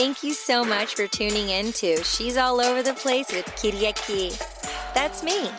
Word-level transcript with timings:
Thank 0.00 0.22
you 0.22 0.32
so 0.32 0.64
much 0.64 0.94
for 0.94 1.06
tuning 1.06 1.50
in 1.50 1.74
to 1.74 2.02
She's 2.02 2.38
All 2.38 2.58
Over 2.58 2.82
the 2.82 2.94
Place 2.94 3.30
with 3.30 3.44
Kiriaki. 3.48 4.30
That's 4.94 5.22
me. 5.22 5.50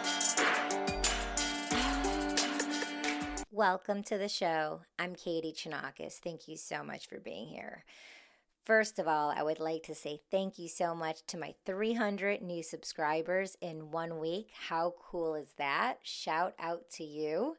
Welcome 3.51 4.01
to 4.01 4.17
the 4.17 4.27
show. 4.27 4.81
I'm 4.97 5.13
Katie 5.13 5.53
Chonacas. 5.53 6.13
Thank 6.13 6.47
you 6.47 6.57
so 6.57 6.83
much 6.83 7.07
for 7.07 7.19
being 7.19 7.49
here. 7.49 7.85
First 8.65 8.97
of 8.97 9.07
all, 9.07 9.29
I 9.29 9.43
would 9.43 9.59
like 9.59 9.83
to 9.83 9.93
say 9.93 10.21
thank 10.31 10.57
you 10.57 10.67
so 10.67 10.95
much 10.95 11.23
to 11.27 11.37
my 11.37 11.53
300 11.67 12.41
new 12.41 12.63
subscribers 12.63 13.55
in 13.61 13.91
one 13.91 14.19
week. 14.19 14.49
How 14.69 14.95
cool 14.99 15.35
is 15.35 15.53
that? 15.59 15.99
Shout 16.01 16.55
out 16.57 16.89
to 16.93 17.03
you. 17.03 17.57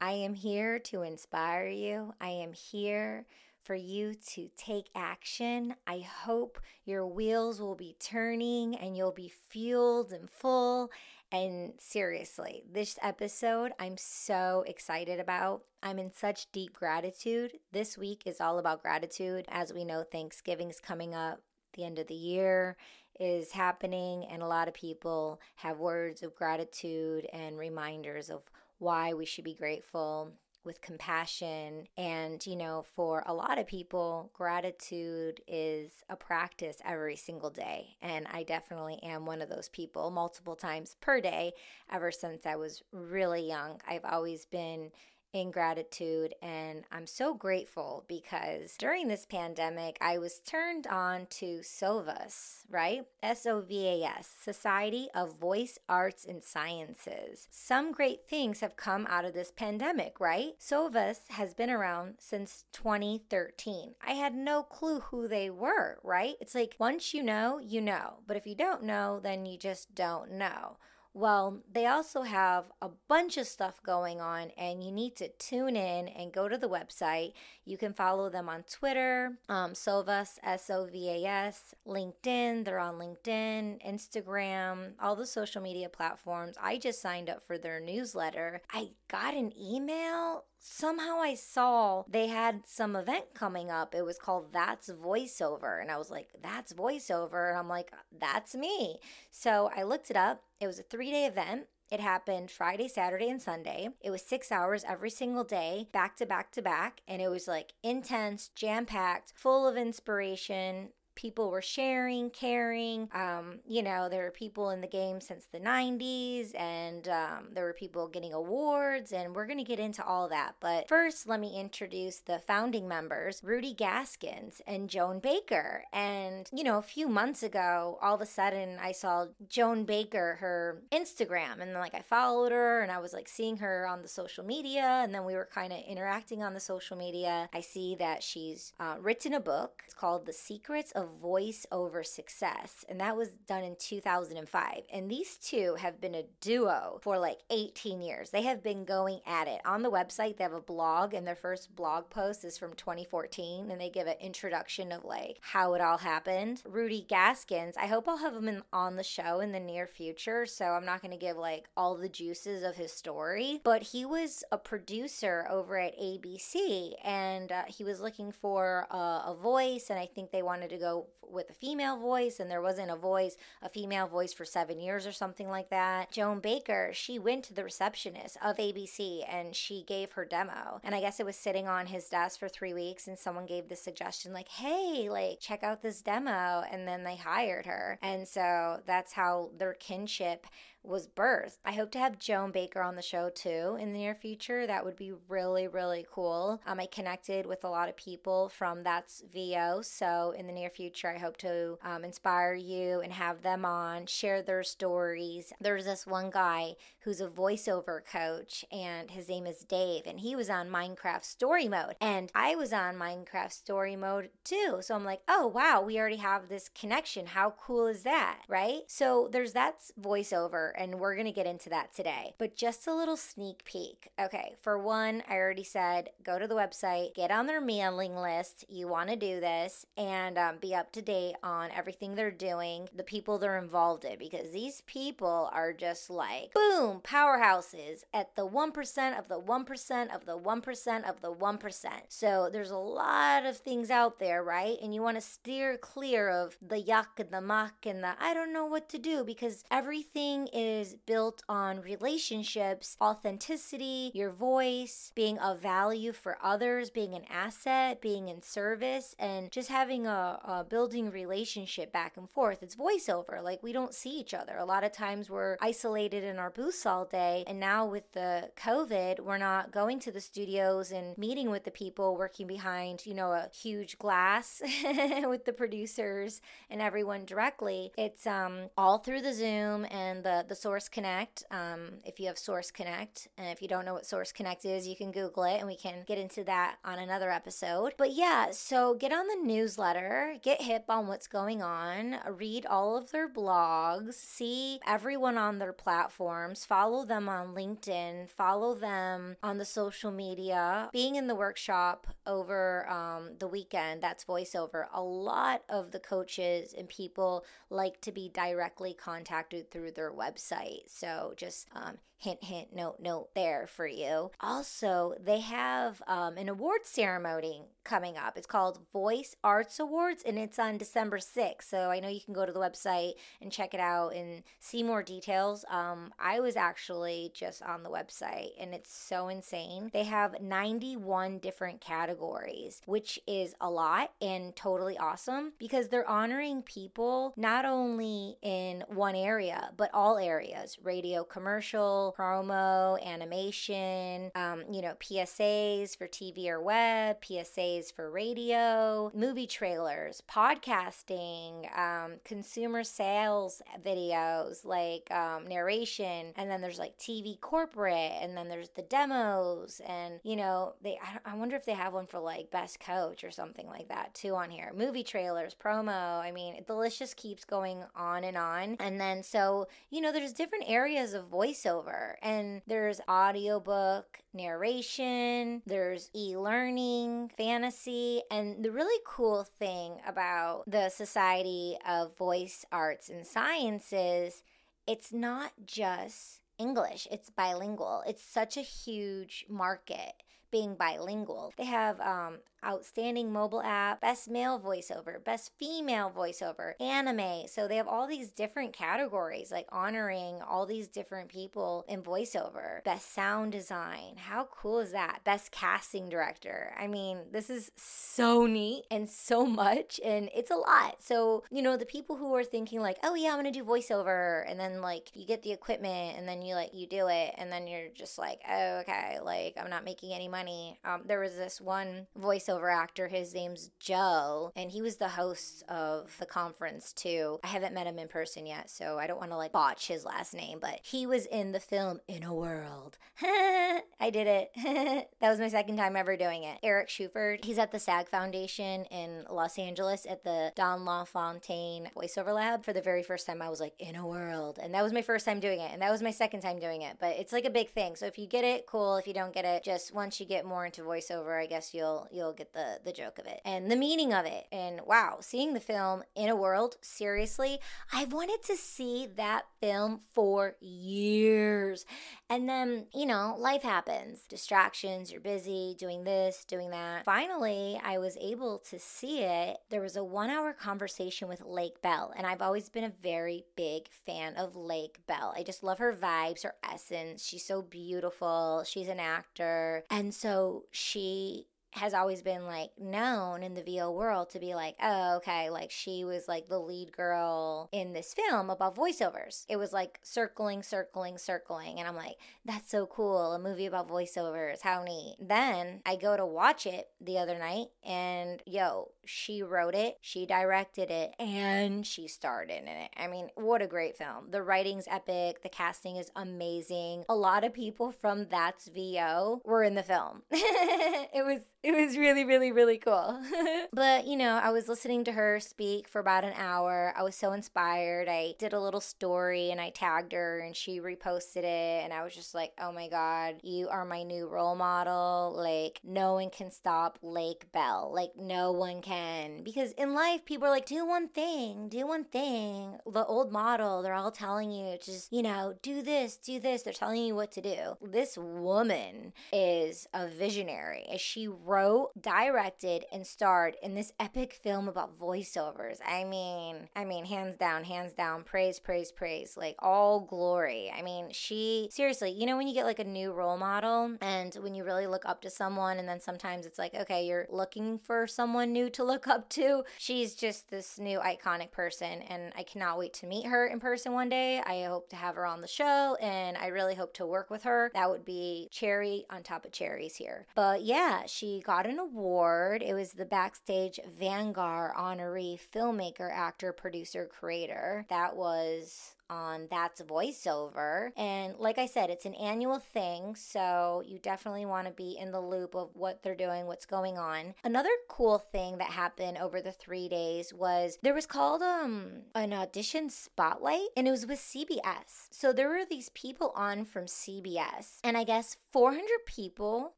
I 0.00 0.12
am 0.12 0.32
here 0.32 0.78
to 0.78 1.02
inspire 1.02 1.68
you. 1.68 2.14
I 2.22 2.30
am 2.30 2.54
here 2.54 3.26
for 3.64 3.74
you 3.74 4.14
to 4.34 4.50
take 4.56 4.86
action. 4.94 5.74
I 5.86 6.00
hope 6.00 6.58
your 6.84 7.06
wheels 7.06 7.60
will 7.60 7.74
be 7.74 7.96
turning 7.98 8.76
and 8.76 8.96
you'll 8.96 9.12
be 9.12 9.32
fueled 9.48 10.12
and 10.12 10.28
full. 10.28 10.90
And 11.30 11.72
seriously, 11.78 12.62
this 12.70 12.98
episode 13.02 13.72
I'm 13.78 13.96
so 13.96 14.64
excited 14.66 15.18
about. 15.18 15.62
I'm 15.82 15.98
in 15.98 16.12
such 16.12 16.50
deep 16.52 16.74
gratitude. 16.74 17.52
This 17.72 17.96
week 17.96 18.22
is 18.26 18.40
all 18.40 18.58
about 18.58 18.82
gratitude. 18.82 19.46
As 19.48 19.72
we 19.72 19.84
know, 19.84 20.02
Thanksgiving's 20.02 20.80
coming 20.80 21.14
up, 21.14 21.40
the 21.74 21.84
end 21.84 21.98
of 21.98 22.06
the 22.06 22.14
year 22.14 22.76
is 23.18 23.52
happening, 23.52 24.24
and 24.30 24.42
a 24.42 24.46
lot 24.46 24.68
of 24.68 24.74
people 24.74 25.40
have 25.56 25.78
words 25.78 26.22
of 26.22 26.34
gratitude 26.34 27.26
and 27.32 27.58
reminders 27.58 28.30
of 28.30 28.42
why 28.78 29.14
we 29.14 29.24
should 29.24 29.44
be 29.44 29.54
grateful 29.54 30.32
with 30.64 30.80
compassion. 30.80 31.86
And, 31.96 32.44
you 32.46 32.56
know, 32.56 32.84
for 32.94 33.22
a 33.26 33.34
lot 33.34 33.58
of 33.58 33.66
people, 33.66 34.30
gratitude 34.34 35.40
is 35.46 35.90
a 36.08 36.16
practice 36.16 36.78
every 36.84 37.16
single 37.16 37.50
day. 37.50 37.96
And 38.00 38.26
I 38.32 38.42
definitely 38.42 39.00
am 39.02 39.26
one 39.26 39.42
of 39.42 39.48
those 39.48 39.68
people 39.68 40.10
multiple 40.10 40.56
times 40.56 40.96
per 41.00 41.20
day 41.20 41.52
ever 41.90 42.10
since 42.10 42.46
I 42.46 42.56
was 42.56 42.82
really 42.92 43.46
young. 43.46 43.80
I've 43.88 44.04
always 44.04 44.46
been 44.46 44.90
in 45.32 45.50
gratitude. 45.50 46.34
And 46.42 46.84
I'm 46.92 47.06
so 47.06 47.34
grateful 47.34 48.04
because 48.08 48.76
during 48.78 49.08
this 49.08 49.26
pandemic, 49.26 49.96
I 50.00 50.18
was 50.18 50.40
turned 50.40 50.86
on 50.86 51.26
to 51.30 51.62
SOVAS, 51.62 52.64
right? 52.70 53.06
S 53.22 53.46
O 53.46 53.60
V 53.60 53.86
A 53.86 54.04
S, 54.04 54.28
Society 54.42 55.08
of 55.14 55.38
Voice 55.38 55.78
Arts 55.88 56.24
and 56.24 56.42
Sciences. 56.42 57.48
Some 57.50 57.92
great 57.92 58.28
things 58.28 58.60
have 58.60 58.76
come 58.76 59.06
out 59.08 59.24
of 59.24 59.34
this 59.34 59.50
pandemic, 59.50 60.20
right? 60.20 60.52
SOVAS 60.58 61.20
has 61.30 61.54
been 61.54 61.70
around 61.70 62.14
since 62.18 62.64
2013. 62.72 63.94
I 64.06 64.12
had 64.12 64.34
no 64.34 64.62
clue 64.62 65.00
who 65.00 65.28
they 65.28 65.50
were, 65.50 65.98
right? 66.02 66.34
It's 66.40 66.54
like 66.54 66.76
once 66.78 67.14
you 67.14 67.22
know, 67.22 67.58
you 67.58 67.80
know. 67.80 68.18
But 68.26 68.36
if 68.36 68.46
you 68.46 68.54
don't 68.54 68.82
know, 68.82 69.20
then 69.22 69.46
you 69.46 69.58
just 69.58 69.94
don't 69.94 70.32
know. 70.32 70.76
Well, 71.14 71.62
they 71.70 71.86
also 71.86 72.22
have 72.22 72.72
a 72.80 72.88
bunch 73.06 73.36
of 73.36 73.46
stuff 73.46 73.82
going 73.82 74.20
on, 74.20 74.50
and 74.56 74.82
you 74.82 74.90
need 74.90 75.14
to 75.16 75.28
tune 75.28 75.76
in 75.76 76.08
and 76.08 76.32
go 76.32 76.48
to 76.48 76.56
the 76.56 76.68
website. 76.68 77.34
You 77.66 77.76
can 77.76 77.92
follow 77.92 78.30
them 78.30 78.48
on 78.48 78.62
Twitter, 78.62 79.38
um, 79.48 79.72
Sovas, 79.72 80.38
S 80.42 80.70
O 80.70 80.86
V 80.86 81.10
A 81.10 81.26
S, 81.26 81.74
LinkedIn. 81.86 82.64
They're 82.64 82.78
on 82.78 82.94
LinkedIn, 82.94 83.86
Instagram, 83.86 84.92
all 85.02 85.14
the 85.14 85.26
social 85.26 85.60
media 85.60 85.90
platforms. 85.90 86.56
I 86.60 86.78
just 86.78 87.02
signed 87.02 87.28
up 87.28 87.42
for 87.42 87.58
their 87.58 87.78
newsletter. 87.78 88.62
I 88.72 88.88
got 89.08 89.34
an 89.34 89.52
email 89.60 90.44
somehow 90.62 91.18
I 91.20 91.34
saw 91.34 92.04
they 92.08 92.28
had 92.28 92.62
some 92.66 92.94
event 92.94 93.34
coming 93.34 93.70
up. 93.70 93.94
It 93.94 94.04
was 94.04 94.18
called 94.18 94.52
That's 94.52 94.88
Voiceover. 94.88 95.80
And 95.80 95.90
I 95.90 95.98
was 95.98 96.10
like, 96.10 96.28
That's 96.40 96.72
Voiceover. 96.72 97.50
And 97.50 97.58
I'm 97.58 97.68
like, 97.68 97.92
That's 98.18 98.54
me. 98.54 98.98
So 99.30 99.70
I 99.76 99.82
looked 99.82 100.10
it 100.10 100.16
up. 100.16 100.42
It 100.60 100.68
was 100.68 100.78
a 100.78 100.84
three 100.84 101.10
day 101.10 101.26
event. 101.26 101.66
It 101.90 102.00
happened 102.00 102.50
Friday, 102.50 102.88
Saturday, 102.88 103.28
and 103.28 103.42
Sunday. 103.42 103.90
It 104.00 104.10
was 104.10 104.22
six 104.22 104.50
hours 104.50 104.82
every 104.88 105.10
single 105.10 105.44
day, 105.44 105.88
back 105.92 106.16
to 106.16 106.26
back 106.26 106.50
to 106.52 106.62
back. 106.62 107.02
And 107.06 107.20
it 107.20 107.28
was 107.28 107.46
like 107.46 107.74
intense, 107.82 108.48
jam 108.56 108.86
packed, 108.86 109.34
full 109.36 109.68
of 109.68 109.76
inspiration, 109.76 110.88
people 111.14 111.50
were 111.50 111.62
sharing, 111.62 112.30
caring. 112.30 113.08
Um, 113.14 113.60
you 113.66 113.82
know, 113.82 114.08
there 114.08 114.24
were 114.24 114.30
people 114.30 114.70
in 114.70 114.80
the 114.80 114.86
game 114.86 115.20
since 115.20 115.46
the 115.46 115.60
90s, 115.60 116.58
and 116.58 117.08
um, 117.08 117.48
there 117.52 117.64
were 117.64 117.72
people 117.72 118.08
getting 118.08 118.32
awards, 118.32 119.12
and 119.12 119.34
we're 119.34 119.46
going 119.46 119.58
to 119.58 119.64
get 119.64 119.78
into 119.78 120.04
all 120.04 120.28
that. 120.28 120.54
But 120.60 120.88
first, 120.88 121.26
let 121.26 121.40
me 121.40 121.58
introduce 121.58 122.18
the 122.18 122.38
founding 122.38 122.88
members 122.88 123.42
Rudy 123.42 123.74
Gaskins 123.74 124.60
and 124.66 124.88
Joan 124.88 125.20
Baker. 125.20 125.84
And, 125.92 126.48
you 126.52 126.64
know, 126.64 126.78
a 126.78 126.82
few 126.82 127.08
months 127.08 127.42
ago, 127.42 127.98
all 128.00 128.14
of 128.14 128.20
a 128.20 128.26
sudden, 128.26 128.78
I 128.80 128.92
saw 128.92 129.26
Joan 129.48 129.84
Baker, 129.84 130.36
her 130.40 130.82
Instagram, 130.92 131.60
and 131.60 131.72
like 131.74 131.94
I 131.94 132.00
followed 132.00 132.52
her, 132.52 132.82
and 132.82 132.90
I 132.90 132.98
was 132.98 133.12
like 133.12 133.28
seeing 133.28 133.58
her 133.58 133.86
on 133.86 134.02
the 134.02 134.08
social 134.08 134.44
media, 134.44 135.00
and 135.02 135.14
then 135.14 135.24
we 135.24 135.34
were 135.34 135.48
kind 135.52 135.72
of 135.72 135.80
interacting 135.86 136.42
on 136.42 136.54
the 136.54 136.60
social 136.60 136.96
media. 136.96 137.48
I 137.52 137.60
see 137.60 137.96
that 137.96 138.22
she's 138.22 138.72
uh, 138.78 138.96
written 139.00 139.34
a 139.34 139.40
book. 139.40 139.82
It's 139.84 139.94
called 139.94 140.26
The 140.26 140.32
Secrets 140.32 140.92
of 140.92 141.01
Voice 141.06 141.66
Over 141.70 142.02
Success, 142.02 142.84
and 142.88 143.00
that 143.00 143.16
was 143.16 143.30
done 143.30 143.64
in 143.64 143.76
2005. 143.76 144.82
And 144.92 145.10
these 145.10 145.36
two 145.36 145.76
have 145.78 146.00
been 146.00 146.14
a 146.14 146.24
duo 146.40 146.98
for 147.02 147.18
like 147.18 147.38
18 147.50 148.00
years. 148.00 148.30
They 148.30 148.42
have 148.42 148.62
been 148.62 148.84
going 148.84 149.20
at 149.26 149.48
it. 149.48 149.60
On 149.64 149.82
the 149.82 149.90
website, 149.90 150.36
they 150.36 150.44
have 150.44 150.52
a 150.52 150.60
blog, 150.60 151.14
and 151.14 151.26
their 151.26 151.34
first 151.34 151.74
blog 151.74 152.10
post 152.10 152.44
is 152.44 152.58
from 152.58 152.74
2014, 152.74 153.70
and 153.70 153.80
they 153.80 153.90
give 153.90 154.06
an 154.06 154.16
introduction 154.20 154.92
of 154.92 155.04
like 155.04 155.38
how 155.40 155.74
it 155.74 155.80
all 155.80 155.98
happened. 155.98 156.62
Rudy 156.66 157.04
Gaskins, 157.08 157.76
I 157.76 157.86
hope 157.86 158.08
I'll 158.08 158.18
have 158.18 158.34
him 158.34 158.48
in, 158.48 158.62
on 158.72 158.96
the 158.96 159.02
show 159.02 159.40
in 159.40 159.52
the 159.52 159.60
near 159.60 159.86
future, 159.86 160.46
so 160.46 160.66
I'm 160.66 160.84
not 160.84 161.02
going 161.02 161.12
to 161.12 161.16
give 161.16 161.36
like 161.36 161.68
all 161.76 161.96
the 161.96 162.08
juices 162.08 162.62
of 162.62 162.76
his 162.76 162.92
story, 162.92 163.60
but 163.64 163.82
he 163.82 164.04
was 164.04 164.44
a 164.52 164.58
producer 164.58 165.46
over 165.50 165.78
at 165.78 165.98
ABC, 165.98 166.94
and 167.04 167.50
uh, 167.50 167.62
he 167.66 167.84
was 167.84 168.00
looking 168.00 168.32
for 168.32 168.86
a, 168.90 168.96
a 168.96 169.36
voice, 169.40 169.90
and 169.90 169.98
I 169.98 170.06
think 170.06 170.30
they 170.30 170.42
wanted 170.42 170.70
to 170.70 170.78
go 170.78 170.91
with 171.32 171.50
a 171.50 171.54
female 171.54 171.96
voice 171.98 172.38
and 172.38 172.50
there 172.50 172.60
wasn't 172.60 172.90
a 172.90 172.96
voice, 172.96 173.36
a 173.62 173.68
female 173.68 174.06
voice 174.06 174.32
for 174.32 174.44
seven 174.44 174.80
years 174.80 175.06
or 175.06 175.12
something 175.12 175.48
like 175.48 175.70
that. 175.70 176.12
Joan 176.12 176.40
Baker, 176.40 176.90
she 176.92 177.18
went 177.18 177.44
to 177.44 177.54
the 177.54 177.64
receptionist 177.64 178.36
of 178.44 178.56
ABC 178.56 179.24
and 179.28 179.56
she 179.56 179.82
gave 179.82 180.12
her 180.12 180.24
demo. 180.24 180.80
And 180.84 180.94
I 180.94 181.00
guess 181.00 181.20
it 181.20 181.26
was 181.26 181.36
sitting 181.36 181.66
on 181.66 181.86
his 181.86 182.08
desk 182.08 182.38
for 182.38 182.48
three 182.48 182.74
weeks 182.74 183.08
and 183.08 183.18
someone 183.18 183.46
gave 183.46 183.68
the 183.68 183.76
suggestion, 183.76 184.32
like, 184.32 184.48
hey, 184.48 185.08
like, 185.08 185.40
check 185.40 185.62
out 185.62 185.82
this 185.82 186.02
demo. 186.02 186.64
And 186.70 186.86
then 186.86 187.04
they 187.04 187.16
hired 187.16 187.66
her. 187.66 187.98
And 188.02 188.28
so 188.28 188.80
that's 188.86 189.12
how 189.12 189.50
their 189.56 189.74
kinship 189.74 190.46
was 190.84 191.06
birthed. 191.06 191.58
I 191.64 191.72
hope 191.72 191.90
to 191.92 191.98
have 191.98 192.18
Joan 192.18 192.50
Baker 192.50 192.82
on 192.82 192.96
the 192.96 193.02
show 193.02 193.30
too 193.30 193.76
in 193.80 193.92
the 193.92 193.98
near 193.98 194.14
future. 194.14 194.66
That 194.66 194.84
would 194.84 194.96
be 194.96 195.12
really, 195.28 195.68
really 195.68 196.06
cool. 196.10 196.60
Um, 196.66 196.80
I 196.80 196.86
connected 196.86 197.46
with 197.46 197.64
a 197.64 197.68
lot 197.68 197.88
of 197.88 197.96
people 197.96 198.48
from 198.48 198.82
That's 198.82 199.22
VO. 199.32 199.82
So 199.82 200.34
in 200.36 200.46
the 200.46 200.52
near 200.52 200.70
future, 200.70 201.08
I 201.08 201.18
hope 201.18 201.36
to 201.38 201.78
um, 201.84 202.04
inspire 202.04 202.54
you 202.54 203.00
and 203.00 203.12
have 203.12 203.42
them 203.42 203.64
on, 203.64 204.06
share 204.06 204.42
their 204.42 204.62
stories. 204.62 205.52
There's 205.60 205.84
this 205.84 206.06
one 206.06 206.30
guy 206.30 206.74
who's 207.04 207.20
a 207.20 207.28
voiceover 207.28 208.00
coach, 208.04 208.64
and 208.70 209.10
his 209.10 209.28
name 209.28 209.46
is 209.46 209.64
Dave, 209.64 210.02
and 210.06 210.20
he 210.20 210.36
was 210.36 210.48
on 210.48 210.68
Minecraft 210.68 211.24
Story 211.24 211.68
Mode. 211.68 211.96
And 212.00 212.30
I 212.34 212.54
was 212.54 212.72
on 212.72 212.96
Minecraft 212.96 213.52
Story 213.52 213.96
Mode 213.96 214.30
too. 214.44 214.78
So 214.80 214.94
I'm 214.94 215.04
like, 215.04 215.20
oh, 215.28 215.46
wow, 215.46 215.82
we 215.82 215.98
already 215.98 216.16
have 216.16 216.48
this 216.48 216.68
connection. 216.68 217.26
How 217.26 217.54
cool 217.58 217.86
is 217.86 218.02
that? 218.02 218.40
Right? 218.48 218.82
So 218.86 219.28
there's 219.30 219.52
that 219.52 219.80
voiceover 220.00 220.72
and 220.76 221.00
we're 221.00 221.14
going 221.14 221.26
to 221.26 221.32
get 221.32 221.46
into 221.46 221.70
that 221.70 221.94
today. 221.94 222.34
But 222.38 222.56
just 222.56 222.86
a 222.86 222.94
little 222.94 223.16
sneak 223.16 223.64
peek. 223.64 224.08
Okay, 224.20 224.54
for 224.60 224.78
one, 224.78 225.22
I 225.28 225.36
already 225.36 225.64
said 225.64 226.10
go 226.22 226.38
to 226.38 226.46
the 226.46 226.54
website, 226.54 227.14
get 227.14 227.30
on 227.30 227.46
their 227.46 227.60
mailing 227.60 228.16
list. 228.16 228.64
You 228.68 228.88
want 228.88 229.10
to 229.10 229.16
do 229.16 229.40
this 229.40 229.86
and 229.96 230.38
um, 230.38 230.58
be 230.60 230.74
up 230.74 230.92
to 230.92 231.02
date 231.02 231.34
on 231.42 231.70
everything 231.70 232.14
they're 232.14 232.30
doing, 232.30 232.88
the 232.94 233.02
people 233.02 233.38
they're 233.38 233.58
involved 233.58 234.04
in, 234.04 234.18
because 234.18 234.50
these 234.50 234.82
people 234.82 235.50
are 235.52 235.72
just 235.72 236.10
like, 236.10 236.52
boom, 236.54 236.91
powerhouses 237.00 238.04
at 238.12 238.36
the 238.36 238.46
1% 238.46 239.18
of 239.18 239.28
the 239.28 239.40
1% 239.40 240.14
of 240.14 240.26
the 240.26 240.38
1% 240.38 241.08
of 241.08 241.20
the 241.20 241.32
1%. 241.32 241.90
So 242.08 242.48
there's 242.52 242.70
a 242.70 242.76
lot 242.76 243.44
of 243.44 243.56
things 243.56 243.90
out 243.90 244.18
there, 244.18 244.42
right? 244.42 244.76
And 244.82 244.94
you 244.94 245.02
want 245.02 245.16
to 245.16 245.20
steer 245.20 245.76
clear 245.76 246.28
of 246.28 246.56
the 246.60 246.82
yuck 246.82 247.18
and 247.18 247.30
the 247.30 247.40
muck 247.40 247.86
and 247.86 248.02
the 248.02 248.14
I 248.20 248.34
don't 248.34 248.52
know 248.52 248.66
what 248.66 248.88
to 248.90 248.98
do 248.98 249.24
because 249.24 249.64
everything 249.70 250.48
is 250.52 250.94
built 251.06 251.42
on 251.48 251.80
relationships, 251.80 252.96
authenticity, 253.00 254.10
your 254.14 254.30
voice, 254.30 255.12
being 255.14 255.38
of 255.38 255.60
value 255.60 256.12
for 256.12 256.38
others, 256.42 256.90
being 256.90 257.14
an 257.14 257.24
asset, 257.30 258.00
being 258.00 258.28
in 258.28 258.42
service, 258.42 259.14
and 259.18 259.50
just 259.50 259.68
having 259.68 260.06
a, 260.06 260.38
a 260.44 260.66
building 260.68 261.10
relationship 261.10 261.92
back 261.92 262.16
and 262.16 262.28
forth. 262.30 262.62
It's 262.62 262.76
voiceover. 262.76 263.42
Like 263.42 263.62
we 263.62 263.72
don't 263.72 263.94
see 263.94 264.18
each 264.18 264.34
other. 264.34 264.56
A 264.56 264.64
lot 264.64 264.84
of 264.84 264.92
times 264.92 265.30
we're 265.30 265.56
isolated 265.60 266.24
in 266.24 266.38
our 266.38 266.50
all 266.86 267.04
day. 267.04 267.44
And 267.46 267.60
now 267.60 267.86
with 267.86 268.10
the 268.12 268.50
COVID, 268.56 269.20
we're 269.20 269.38
not 269.38 269.70
going 269.70 270.00
to 270.00 270.12
the 270.12 270.20
studios 270.20 270.92
and 270.92 271.16
meeting 271.16 271.50
with 271.50 271.64
the 271.64 271.70
people 271.70 272.16
working 272.16 272.46
behind, 272.46 273.06
you 273.06 273.14
know, 273.14 273.32
a 273.32 273.48
huge 273.52 273.98
glass 273.98 274.62
with 275.24 275.44
the 275.44 275.52
producers 275.52 276.40
and 276.70 276.80
everyone 276.80 277.24
directly. 277.24 277.92
It's 277.96 278.26
um, 278.26 278.68
all 278.76 278.98
through 278.98 279.22
the 279.22 279.32
Zoom 279.32 279.86
and 279.90 280.24
the, 280.24 280.44
the 280.48 280.54
Source 280.54 280.88
Connect. 280.88 281.44
Um, 281.50 281.98
if 282.04 282.18
you 282.20 282.26
have 282.26 282.38
Source 282.38 282.70
Connect, 282.70 283.28
and 283.38 283.48
if 283.48 283.62
you 283.62 283.68
don't 283.68 283.84
know 283.84 283.94
what 283.94 284.06
Source 284.06 284.32
Connect 284.32 284.64
is, 284.64 284.86
you 284.86 284.96
can 284.96 285.12
Google 285.12 285.44
it 285.44 285.58
and 285.58 285.66
we 285.66 285.76
can 285.76 286.04
get 286.06 286.18
into 286.18 286.44
that 286.44 286.76
on 286.84 286.98
another 286.98 287.30
episode. 287.30 287.94
But 287.96 288.12
yeah, 288.12 288.50
so 288.50 288.94
get 288.94 289.12
on 289.12 289.26
the 289.26 289.46
newsletter, 289.46 290.36
get 290.42 290.62
hip 290.62 290.84
on 290.88 291.06
what's 291.06 291.26
going 291.26 291.62
on, 291.62 292.16
read 292.30 292.66
all 292.66 292.96
of 292.96 293.10
their 293.10 293.28
blogs, 293.28 294.14
see 294.14 294.80
everyone 294.86 295.38
on 295.38 295.58
their 295.58 295.72
platforms, 295.72 296.64
follow 296.72 297.04
them 297.04 297.28
on 297.28 297.54
LinkedIn, 297.54 298.30
follow 298.30 298.74
them 298.74 299.36
on 299.42 299.58
the 299.58 299.64
social 299.64 300.10
media. 300.10 300.88
Being 300.90 301.16
in 301.16 301.26
the 301.26 301.34
workshop 301.34 302.06
over 302.26 302.88
um, 302.88 303.32
the 303.38 303.46
weekend, 303.46 304.02
that's 304.02 304.24
voiceover, 304.24 304.86
a 304.94 305.02
lot 305.02 305.64
of 305.68 305.90
the 305.90 305.98
coaches 305.98 306.74
and 306.76 306.88
people 306.88 307.44
like 307.68 308.00
to 308.00 308.10
be 308.10 308.30
directly 308.32 308.94
contacted 308.94 309.70
through 309.70 309.90
their 309.90 310.10
website. 310.10 310.84
So 310.86 311.34
just 311.36 311.68
um, 311.74 311.98
hint, 312.22 312.44
hint, 312.44 312.72
note, 312.72 313.00
note 313.00 313.34
there 313.34 313.66
for 313.66 313.86
you. 313.86 314.30
Also, 314.40 315.14
they 315.20 315.40
have 315.40 316.00
um, 316.06 316.36
an 316.36 316.48
award 316.48 316.82
ceremony 316.84 317.62
coming 317.84 318.16
up. 318.16 318.36
It's 318.36 318.46
called 318.46 318.78
Voice 318.92 319.34
Arts 319.42 319.80
Awards 319.80 320.22
and 320.24 320.38
it's 320.38 320.58
on 320.58 320.78
December 320.78 321.18
6th. 321.18 321.64
So 321.64 321.90
I 321.90 321.98
know 321.98 322.08
you 322.08 322.20
can 322.20 322.32
go 322.32 322.46
to 322.46 322.52
the 322.52 322.60
website 322.60 323.14
and 323.40 323.50
check 323.50 323.74
it 323.74 323.80
out 323.80 324.14
and 324.14 324.44
see 324.60 324.84
more 324.84 325.02
details. 325.02 325.64
Um, 325.68 326.14
I 326.18 326.38
was 326.38 326.54
actually 326.54 327.32
just 327.34 327.60
on 327.62 327.82
the 327.82 327.90
website 327.90 328.50
and 328.60 328.72
it's 328.72 328.96
so 328.96 329.28
insane. 329.28 329.90
They 329.92 330.04
have 330.04 330.40
91 330.40 331.38
different 331.38 331.80
categories, 331.80 332.82
which 332.86 333.18
is 333.26 333.54
a 333.60 333.68
lot 333.68 334.12
and 334.20 334.54
totally 334.54 334.96
awesome 334.96 335.54
because 335.58 335.88
they're 335.88 336.08
honoring 336.08 336.62
people 336.62 337.34
not 337.36 337.64
only 337.64 338.36
in 338.42 338.84
one 338.88 339.16
area, 339.16 339.70
but 339.76 339.90
all 339.92 340.18
areas 340.18 340.78
radio, 340.84 341.24
commercial, 341.24 342.11
promo, 342.16 343.02
animation, 343.04 344.30
um, 344.34 344.64
you 344.70 344.82
know, 344.82 344.94
PSAs 345.00 345.96
for 345.96 346.06
TV 346.06 346.48
or 346.48 346.60
web, 346.60 347.20
PSAs 347.22 347.92
for 347.92 348.10
radio, 348.10 349.10
movie 349.14 349.46
trailers, 349.46 350.22
podcasting, 350.30 351.66
um, 351.78 352.14
consumer 352.24 352.84
sales 352.84 353.62
videos 353.84 354.64
like 354.64 355.10
um, 355.10 355.46
narration, 355.46 356.32
and 356.36 356.50
then 356.50 356.60
there's 356.60 356.78
like 356.78 356.96
TV 356.98 357.40
corporate, 357.40 358.12
and 358.20 358.36
then 358.36 358.48
there's 358.48 358.70
the 358.70 358.82
demos, 358.82 359.80
and 359.86 360.20
you 360.22 360.36
know, 360.36 360.74
they 360.82 360.98
I, 361.02 361.32
I 361.32 361.36
wonder 361.36 361.56
if 361.56 361.64
they 361.64 361.72
have 361.72 361.92
one 361.92 362.06
for 362.06 362.18
like 362.18 362.50
best 362.50 362.80
coach 362.80 363.24
or 363.24 363.30
something 363.30 363.66
like 363.66 363.88
that 363.88 364.14
too 364.14 364.34
on 364.34 364.50
here. 364.50 364.72
Movie 364.76 365.04
trailers, 365.04 365.54
promo. 365.54 366.20
I 366.20 366.32
mean, 366.32 366.62
the 366.66 366.74
list 366.74 366.98
just 366.98 367.16
keeps 367.16 367.44
going 367.44 367.84
on 367.96 368.24
and 368.24 368.36
on. 368.36 368.76
And 368.80 369.00
then 369.00 369.22
so 369.22 369.68
you 369.90 370.00
know, 370.00 370.12
there's 370.12 370.32
different 370.32 370.64
areas 370.68 371.14
of 371.14 371.30
voiceover 371.30 372.01
and 372.22 372.62
there's 372.66 373.00
audiobook, 373.08 374.18
narration, 374.34 375.62
there's 375.66 376.10
e 376.14 376.36
learning, 376.36 377.30
fantasy. 377.36 378.22
And 378.30 378.64
the 378.64 378.70
really 378.70 379.00
cool 379.06 379.44
thing 379.44 379.96
about 380.06 380.64
the 380.66 380.88
Society 380.88 381.76
of 381.86 382.16
Voice 382.16 382.64
Arts 382.72 383.08
and 383.08 383.26
Sciences, 383.26 384.42
it's 384.86 385.12
not 385.12 385.52
just 385.64 386.40
English, 386.58 387.08
it's 387.10 387.30
bilingual. 387.30 388.02
It's 388.06 388.22
such 388.22 388.56
a 388.56 388.62
huge 388.62 389.46
market 389.48 390.21
being 390.52 390.76
bilingual. 390.76 391.52
They 391.56 391.64
have 391.64 392.00
um, 392.00 392.38
outstanding 392.64 393.32
mobile 393.32 393.62
app, 393.62 394.00
best 394.00 394.30
male 394.30 394.60
voiceover, 394.60 395.22
best 395.24 395.50
female 395.58 396.12
voiceover, 396.14 396.74
anime. 396.80 397.48
So 397.48 397.66
they 397.66 397.76
have 397.76 397.88
all 397.88 398.06
these 398.06 398.30
different 398.30 398.72
categories, 398.72 399.50
like 399.50 399.66
honoring 399.72 400.40
all 400.42 400.66
these 400.66 400.86
different 400.86 401.28
people 401.28 401.84
in 401.88 402.02
voiceover. 402.02 402.84
Best 402.84 403.12
sound 403.12 403.52
design. 403.52 404.16
How 404.16 404.48
cool 404.52 404.78
is 404.78 404.92
that? 404.92 405.24
Best 405.24 405.50
casting 405.50 406.08
director. 406.08 406.72
I 406.78 406.86
mean, 406.86 407.18
this 407.32 407.50
is 407.50 407.72
so 407.76 408.46
neat 408.46 408.84
and 408.90 409.08
so 409.08 409.44
much, 409.46 410.00
and 410.04 410.28
it's 410.34 410.50
a 410.50 410.56
lot. 410.56 410.96
So, 411.02 411.42
you 411.50 411.62
know, 411.62 411.76
the 411.76 411.86
people 411.86 412.16
who 412.16 412.34
are 412.34 412.44
thinking, 412.44 412.80
like, 412.80 412.98
oh, 413.02 413.14
yeah, 413.14 413.30
I'm 413.30 413.38
gonna 413.38 413.50
do 413.50 413.64
voiceover, 413.64 414.44
and 414.48 414.60
then 414.60 414.82
like 414.82 415.10
you 415.14 415.26
get 415.26 415.42
the 415.42 415.52
equipment, 415.52 416.18
and 416.18 416.28
then 416.28 416.42
you 416.42 416.54
like, 416.54 416.74
you 416.74 416.86
do 416.86 417.08
it, 417.08 417.34
and 417.38 417.50
then 417.50 417.66
you're 417.66 417.88
just 417.94 418.18
like, 418.18 418.40
oh, 418.48 418.80
okay, 418.80 419.18
like 419.22 419.54
I'm 419.56 419.70
not 419.70 419.84
making 419.84 420.12
any 420.12 420.28
money. 420.28 420.41
Um, 420.84 421.02
there 421.06 421.20
was 421.20 421.36
this 421.36 421.60
one 421.60 422.06
voiceover 422.18 422.42
voiceover 422.52 422.74
actor. 422.74 423.08
His 423.08 423.34
name's 423.34 423.70
Joe, 423.78 424.52
and 424.56 424.70
he 424.70 424.82
was 424.82 424.96
the 424.96 425.08
host 425.08 425.62
of 425.68 426.16
the 426.18 426.26
conference 426.26 426.92
too. 426.92 427.38
I 427.44 427.48
haven't 427.48 427.74
met 427.74 427.86
him 427.86 427.98
in 427.98 428.08
person 428.08 428.46
yet, 428.46 428.70
so 428.70 428.98
I 428.98 429.06
don't 429.06 429.18
want 429.18 429.30
to 429.30 429.36
like 429.36 429.52
botch 429.52 429.88
his 429.88 430.04
last 430.04 430.34
name, 430.34 430.58
but 430.60 430.80
he 430.82 431.06
was 431.06 431.26
in 431.26 431.52
the 431.52 431.60
film 431.60 432.00
In 432.08 432.22
a 432.22 432.34
World. 432.34 432.98
I 433.22 434.10
did 434.12 434.26
it. 434.26 434.50
that 435.20 435.30
was 435.30 435.38
my 435.38 435.48
second 435.48 435.76
time 435.76 435.96
ever 435.96 436.16
doing 436.16 436.44
it. 436.44 436.58
Eric 436.62 436.88
Schuford, 436.88 437.44
he's 437.44 437.58
at 437.58 437.72
the 437.72 437.78
SAG 437.78 438.08
Foundation 438.08 438.84
in 438.86 439.24
Los 439.30 439.58
Angeles 439.58 440.06
at 440.06 440.24
the 440.24 440.52
Don 440.56 440.84
LaFontaine 440.84 441.90
voiceover 441.96 442.34
lab. 442.34 442.64
For 442.64 442.72
the 442.72 442.80
very 442.80 443.02
first 443.02 443.26
time, 443.26 443.42
I 443.42 443.48
was 443.48 443.60
like, 443.60 443.74
In 443.78 443.96
a 443.96 444.06
World. 444.06 444.58
And 444.62 444.74
that 444.74 444.82
was 444.82 444.92
my 444.92 445.02
first 445.02 445.24
time 445.24 445.40
doing 445.40 445.60
it, 445.60 445.70
and 445.72 445.82
that 445.82 445.90
was 445.90 446.02
my 446.02 446.10
second 446.10 446.40
time 446.40 446.58
doing 446.58 446.82
it, 446.82 446.96
but 447.00 447.16
it's 447.16 447.32
like 447.32 447.44
a 447.44 447.50
big 447.50 447.70
thing. 447.70 447.96
So 447.96 448.06
if 448.06 448.18
you 448.18 448.26
get 448.26 448.44
it, 448.44 448.66
cool. 448.66 448.96
If 448.96 449.06
you 449.06 449.14
don't 449.14 449.34
get 449.34 449.44
it, 449.44 449.64
just 449.64 449.94
once 449.94 450.20
you 450.20 450.26
get 450.32 450.44
more 450.46 450.66
into 450.66 450.82
voiceover, 450.82 451.40
I 451.40 451.46
guess 451.46 451.74
you'll 451.74 452.08
you'll 452.10 452.32
get 452.32 452.52
the 452.52 452.80
the 452.84 452.92
joke 452.92 453.18
of 453.18 453.26
it 453.26 453.40
and 453.44 453.70
the 453.70 453.76
meaning 453.76 454.12
of 454.12 454.26
it. 454.26 454.46
And 454.50 454.80
wow, 454.86 455.18
seeing 455.20 455.54
the 455.54 455.60
film 455.60 456.02
in 456.14 456.28
a 456.28 456.36
world, 456.36 456.76
seriously, 456.80 457.58
I've 457.92 458.12
wanted 458.12 458.42
to 458.44 458.56
see 458.56 459.08
that 459.16 459.44
film 459.60 460.00
for 460.12 460.56
years. 460.60 461.84
And 462.28 462.48
then, 462.48 462.86
you 462.94 463.04
know, 463.06 463.34
life 463.38 463.62
happens. 463.62 464.22
Distractions, 464.28 465.12
you're 465.12 465.20
busy 465.20 465.76
doing 465.78 466.04
this, 466.04 466.44
doing 466.46 466.70
that. 466.70 467.04
Finally, 467.04 467.78
I 467.84 467.98
was 467.98 468.16
able 468.20 468.58
to 468.70 468.78
see 468.78 469.20
it. 469.20 469.58
There 469.70 469.82
was 469.82 469.96
a 469.96 470.00
1-hour 470.00 470.54
conversation 470.54 471.28
with 471.28 471.42
Lake 471.44 471.82
Bell, 471.82 472.12
and 472.16 472.26
I've 472.26 472.40
always 472.40 472.70
been 472.70 472.84
a 472.84 472.92
very 473.02 473.44
big 473.54 473.88
fan 474.06 474.34
of 474.36 474.56
Lake 474.56 475.00
Bell. 475.06 475.34
I 475.36 475.42
just 475.42 475.62
love 475.62 475.78
her 475.78 475.94
vibes, 475.94 476.44
her 476.44 476.54
essence. 476.64 477.22
She's 477.22 477.44
so 477.44 477.60
beautiful. 477.60 478.64
She's 478.66 478.88
an 478.88 479.00
actor. 479.00 479.84
And 479.90 480.14
so 480.22 480.64
she 480.70 481.46
has 481.72 481.94
always 481.94 482.22
been 482.22 482.44
like 482.44 482.70
known 482.78 483.42
in 483.42 483.54
the 483.54 483.62
VO 483.62 483.90
world 483.90 484.30
to 484.30 484.38
be 484.38 484.54
like, 484.54 484.76
oh, 484.82 485.16
okay, 485.16 485.50
like 485.50 485.70
she 485.70 486.04
was 486.04 486.28
like 486.28 486.48
the 486.48 486.58
lead 486.58 486.92
girl 486.92 487.68
in 487.72 487.92
this 487.92 488.14
film 488.14 488.50
about 488.50 488.76
voiceovers. 488.76 489.44
It 489.48 489.56
was 489.56 489.72
like 489.72 489.98
circling, 490.02 490.62
circling, 490.62 491.18
circling. 491.18 491.78
And 491.78 491.88
I'm 491.88 491.96
like, 491.96 492.16
that's 492.44 492.70
so 492.70 492.86
cool. 492.86 493.32
A 493.32 493.38
movie 493.38 493.66
about 493.66 493.88
voiceovers. 493.88 494.60
How 494.60 494.82
neat. 494.84 495.16
Then 495.18 495.80
I 495.86 495.96
go 495.96 496.16
to 496.16 496.26
watch 496.26 496.66
it 496.66 496.88
the 497.00 497.18
other 497.18 497.38
night 497.38 497.68
and 497.84 498.42
yo, 498.46 498.90
she 499.04 499.42
wrote 499.42 499.74
it, 499.74 499.98
she 500.00 500.26
directed 500.26 500.90
it, 500.90 501.14
and 501.18 501.86
she 501.86 502.06
starred 502.06 502.50
in 502.50 502.68
it. 502.68 502.90
I 502.96 503.08
mean, 503.08 503.28
what 503.34 503.62
a 503.62 503.66
great 503.66 503.96
film. 503.96 504.30
The 504.30 504.42
writing's 504.42 504.86
epic, 504.88 505.42
the 505.42 505.48
casting 505.48 505.96
is 505.96 506.10
amazing. 506.14 507.04
A 507.08 507.14
lot 507.14 507.44
of 507.44 507.52
people 507.52 507.92
from 507.92 508.26
That's 508.30 508.68
VO 508.68 509.42
were 509.44 509.64
in 509.64 509.74
the 509.74 509.82
film. 509.82 510.22
it 510.30 511.24
was 511.24 511.40
it 511.64 511.76
was 511.76 511.96
really, 511.96 512.24
really, 512.24 512.50
really 512.50 512.76
cool. 512.76 513.20
but, 513.72 514.04
you 514.04 514.16
know, 514.16 514.40
I 514.42 514.50
was 514.50 514.66
listening 514.66 515.04
to 515.04 515.12
her 515.12 515.38
speak 515.38 515.86
for 515.86 516.00
about 516.00 516.24
an 516.24 516.32
hour. 516.36 516.92
I 516.96 517.04
was 517.04 517.14
so 517.14 517.30
inspired. 517.30 518.08
I 518.08 518.34
did 518.36 518.52
a 518.52 518.60
little 518.60 518.80
story 518.80 519.52
and 519.52 519.60
I 519.60 519.70
tagged 519.70 520.12
her 520.12 520.40
and 520.40 520.56
she 520.56 520.80
reposted 520.80 521.44
it. 521.44 521.84
And 521.84 521.92
I 521.92 522.02
was 522.02 522.16
just 522.16 522.34
like, 522.34 522.50
oh 522.60 522.72
my 522.72 522.88
God, 522.88 523.36
you 523.44 523.68
are 523.68 523.84
my 523.84 524.02
new 524.02 524.26
role 524.26 524.56
model. 524.56 525.34
Like, 525.36 525.78
no 525.84 526.14
one 526.14 526.30
can 526.30 526.50
stop 526.50 526.98
Lake 527.00 527.46
Bell. 527.52 527.92
Like, 527.94 528.10
no 528.18 528.50
one 528.50 528.82
can. 528.82 529.44
Because 529.44 529.70
in 529.72 529.94
life, 529.94 530.24
people 530.24 530.48
are 530.48 530.50
like, 530.50 530.66
do 530.66 530.84
one 530.84 531.06
thing, 531.06 531.68
do 531.68 531.86
one 531.86 532.04
thing. 532.04 532.78
The 532.90 533.04
old 533.04 533.30
model, 533.30 533.82
they're 533.82 533.94
all 533.94 534.10
telling 534.10 534.50
you, 534.50 534.78
just, 534.84 535.12
you 535.12 535.22
know, 535.22 535.54
do 535.62 535.80
this, 535.80 536.16
do 536.16 536.40
this. 536.40 536.62
They're 536.62 536.72
telling 536.72 537.04
you 537.04 537.14
what 537.14 537.30
to 537.32 537.40
do. 537.40 537.76
This 537.80 538.18
woman 538.18 539.12
is 539.32 539.86
a 539.94 540.08
visionary. 540.08 540.86
Is 540.92 541.00
she 541.00 541.28
wrote, 541.52 541.90
directed, 542.00 542.86
and 542.90 543.06
starred 543.06 543.56
in 543.62 543.74
this 543.74 543.92
epic 544.00 544.32
film 544.32 544.68
about 544.68 544.98
voiceovers. 544.98 545.80
I 545.86 546.04
mean, 546.04 546.68
I 546.74 546.86
mean, 546.86 547.04
hands 547.04 547.36
down, 547.36 547.64
hands 547.64 547.92
down, 547.92 548.22
praise, 548.24 548.58
praise, 548.58 548.90
praise. 548.90 549.36
Like 549.36 549.56
all 549.58 550.00
glory. 550.00 550.72
I 550.74 550.80
mean, 550.80 551.08
she 551.12 551.68
seriously, 551.70 552.10
you 552.10 552.24
know, 552.24 552.38
when 552.38 552.48
you 552.48 552.54
get 552.54 552.64
like 552.64 552.78
a 552.78 552.84
new 552.84 553.12
role 553.12 553.36
model 553.36 553.98
and 554.00 554.34
when 554.36 554.54
you 554.54 554.64
really 554.64 554.86
look 554.86 555.04
up 555.04 555.20
to 555.22 555.30
someone, 555.30 555.78
and 555.78 555.86
then 555.86 556.00
sometimes 556.00 556.46
it's 556.46 556.58
like, 556.58 556.74
okay, 556.74 557.04
you're 557.06 557.26
looking 557.28 557.78
for 557.78 558.06
someone 558.06 558.50
new 558.50 558.70
to 558.70 558.82
look 558.82 559.06
up 559.06 559.28
to. 559.30 559.62
She's 559.76 560.14
just 560.14 560.48
this 560.48 560.78
new 560.78 561.00
iconic 561.00 561.50
person, 561.50 562.00
and 562.08 562.32
I 562.34 562.44
cannot 562.44 562.78
wait 562.78 562.94
to 562.94 563.06
meet 563.06 563.26
her 563.26 563.46
in 563.46 563.60
person 563.60 563.92
one 563.92 564.08
day. 564.08 564.40
I 564.40 564.62
hope 564.62 564.88
to 564.88 564.96
have 564.96 565.16
her 565.16 565.26
on 565.26 565.42
the 565.42 565.46
show, 565.46 565.96
and 566.00 566.38
I 566.38 566.46
really 566.46 566.74
hope 566.74 566.94
to 566.94 567.04
work 567.04 567.28
with 567.28 567.42
her. 567.42 567.70
That 567.74 567.90
would 567.90 568.06
be 568.06 568.48
cherry 568.50 569.04
on 569.10 569.22
top 569.22 569.44
of 569.44 569.52
cherries 569.52 569.96
here. 569.96 570.26
But 570.34 570.62
yeah, 570.62 571.02
she 571.06 571.41
got 571.42 571.66
an 571.66 571.78
award. 571.78 572.62
It 572.62 572.74
was 572.74 572.92
the 572.92 573.04
Backstage 573.04 573.78
Vanguard 573.98 574.74
honoree 574.74 575.38
filmmaker, 575.54 576.10
actor, 576.10 576.52
producer, 576.52 577.06
creator. 577.06 577.84
That 577.88 578.16
was 578.16 578.94
on 579.10 579.48
That's 579.50 579.80
Voiceover. 579.82 580.90
And 580.96 581.36
like 581.38 581.58
I 581.58 581.66
said, 581.66 581.90
it's 581.90 582.06
an 582.06 582.14
annual 582.14 582.58
thing, 582.58 583.14
so 583.14 583.82
you 583.86 583.98
definitely 583.98 584.46
want 584.46 584.66
to 584.66 584.72
be 584.72 584.96
in 584.98 585.12
the 585.12 585.20
loop 585.20 585.54
of 585.54 585.70
what 585.74 586.02
they're 586.02 586.14
doing, 586.14 586.46
what's 586.46 586.66
going 586.66 586.98
on. 586.98 587.34
Another 587.44 587.70
cool 587.88 588.18
thing 588.18 588.58
that 588.58 588.70
happened 588.70 589.18
over 589.18 589.40
the 589.40 589.52
three 589.52 589.88
days 589.88 590.32
was 590.32 590.78
there 590.82 590.94
was 590.94 591.06
called 591.06 591.42
um 591.42 592.02
an 592.14 592.32
audition 592.32 592.88
spotlight, 592.90 593.68
and 593.76 593.86
it 593.86 593.90
was 593.90 594.06
with 594.06 594.18
CBS. 594.18 595.08
So 595.10 595.32
there 595.32 595.48
were 595.48 595.64
these 595.68 595.88
people 595.90 596.32
on 596.34 596.64
from 596.64 596.86
CBS, 596.86 597.78
and 597.84 597.96
I 597.96 598.04
guess 598.04 598.36
400 598.52 598.86
people 599.06 599.72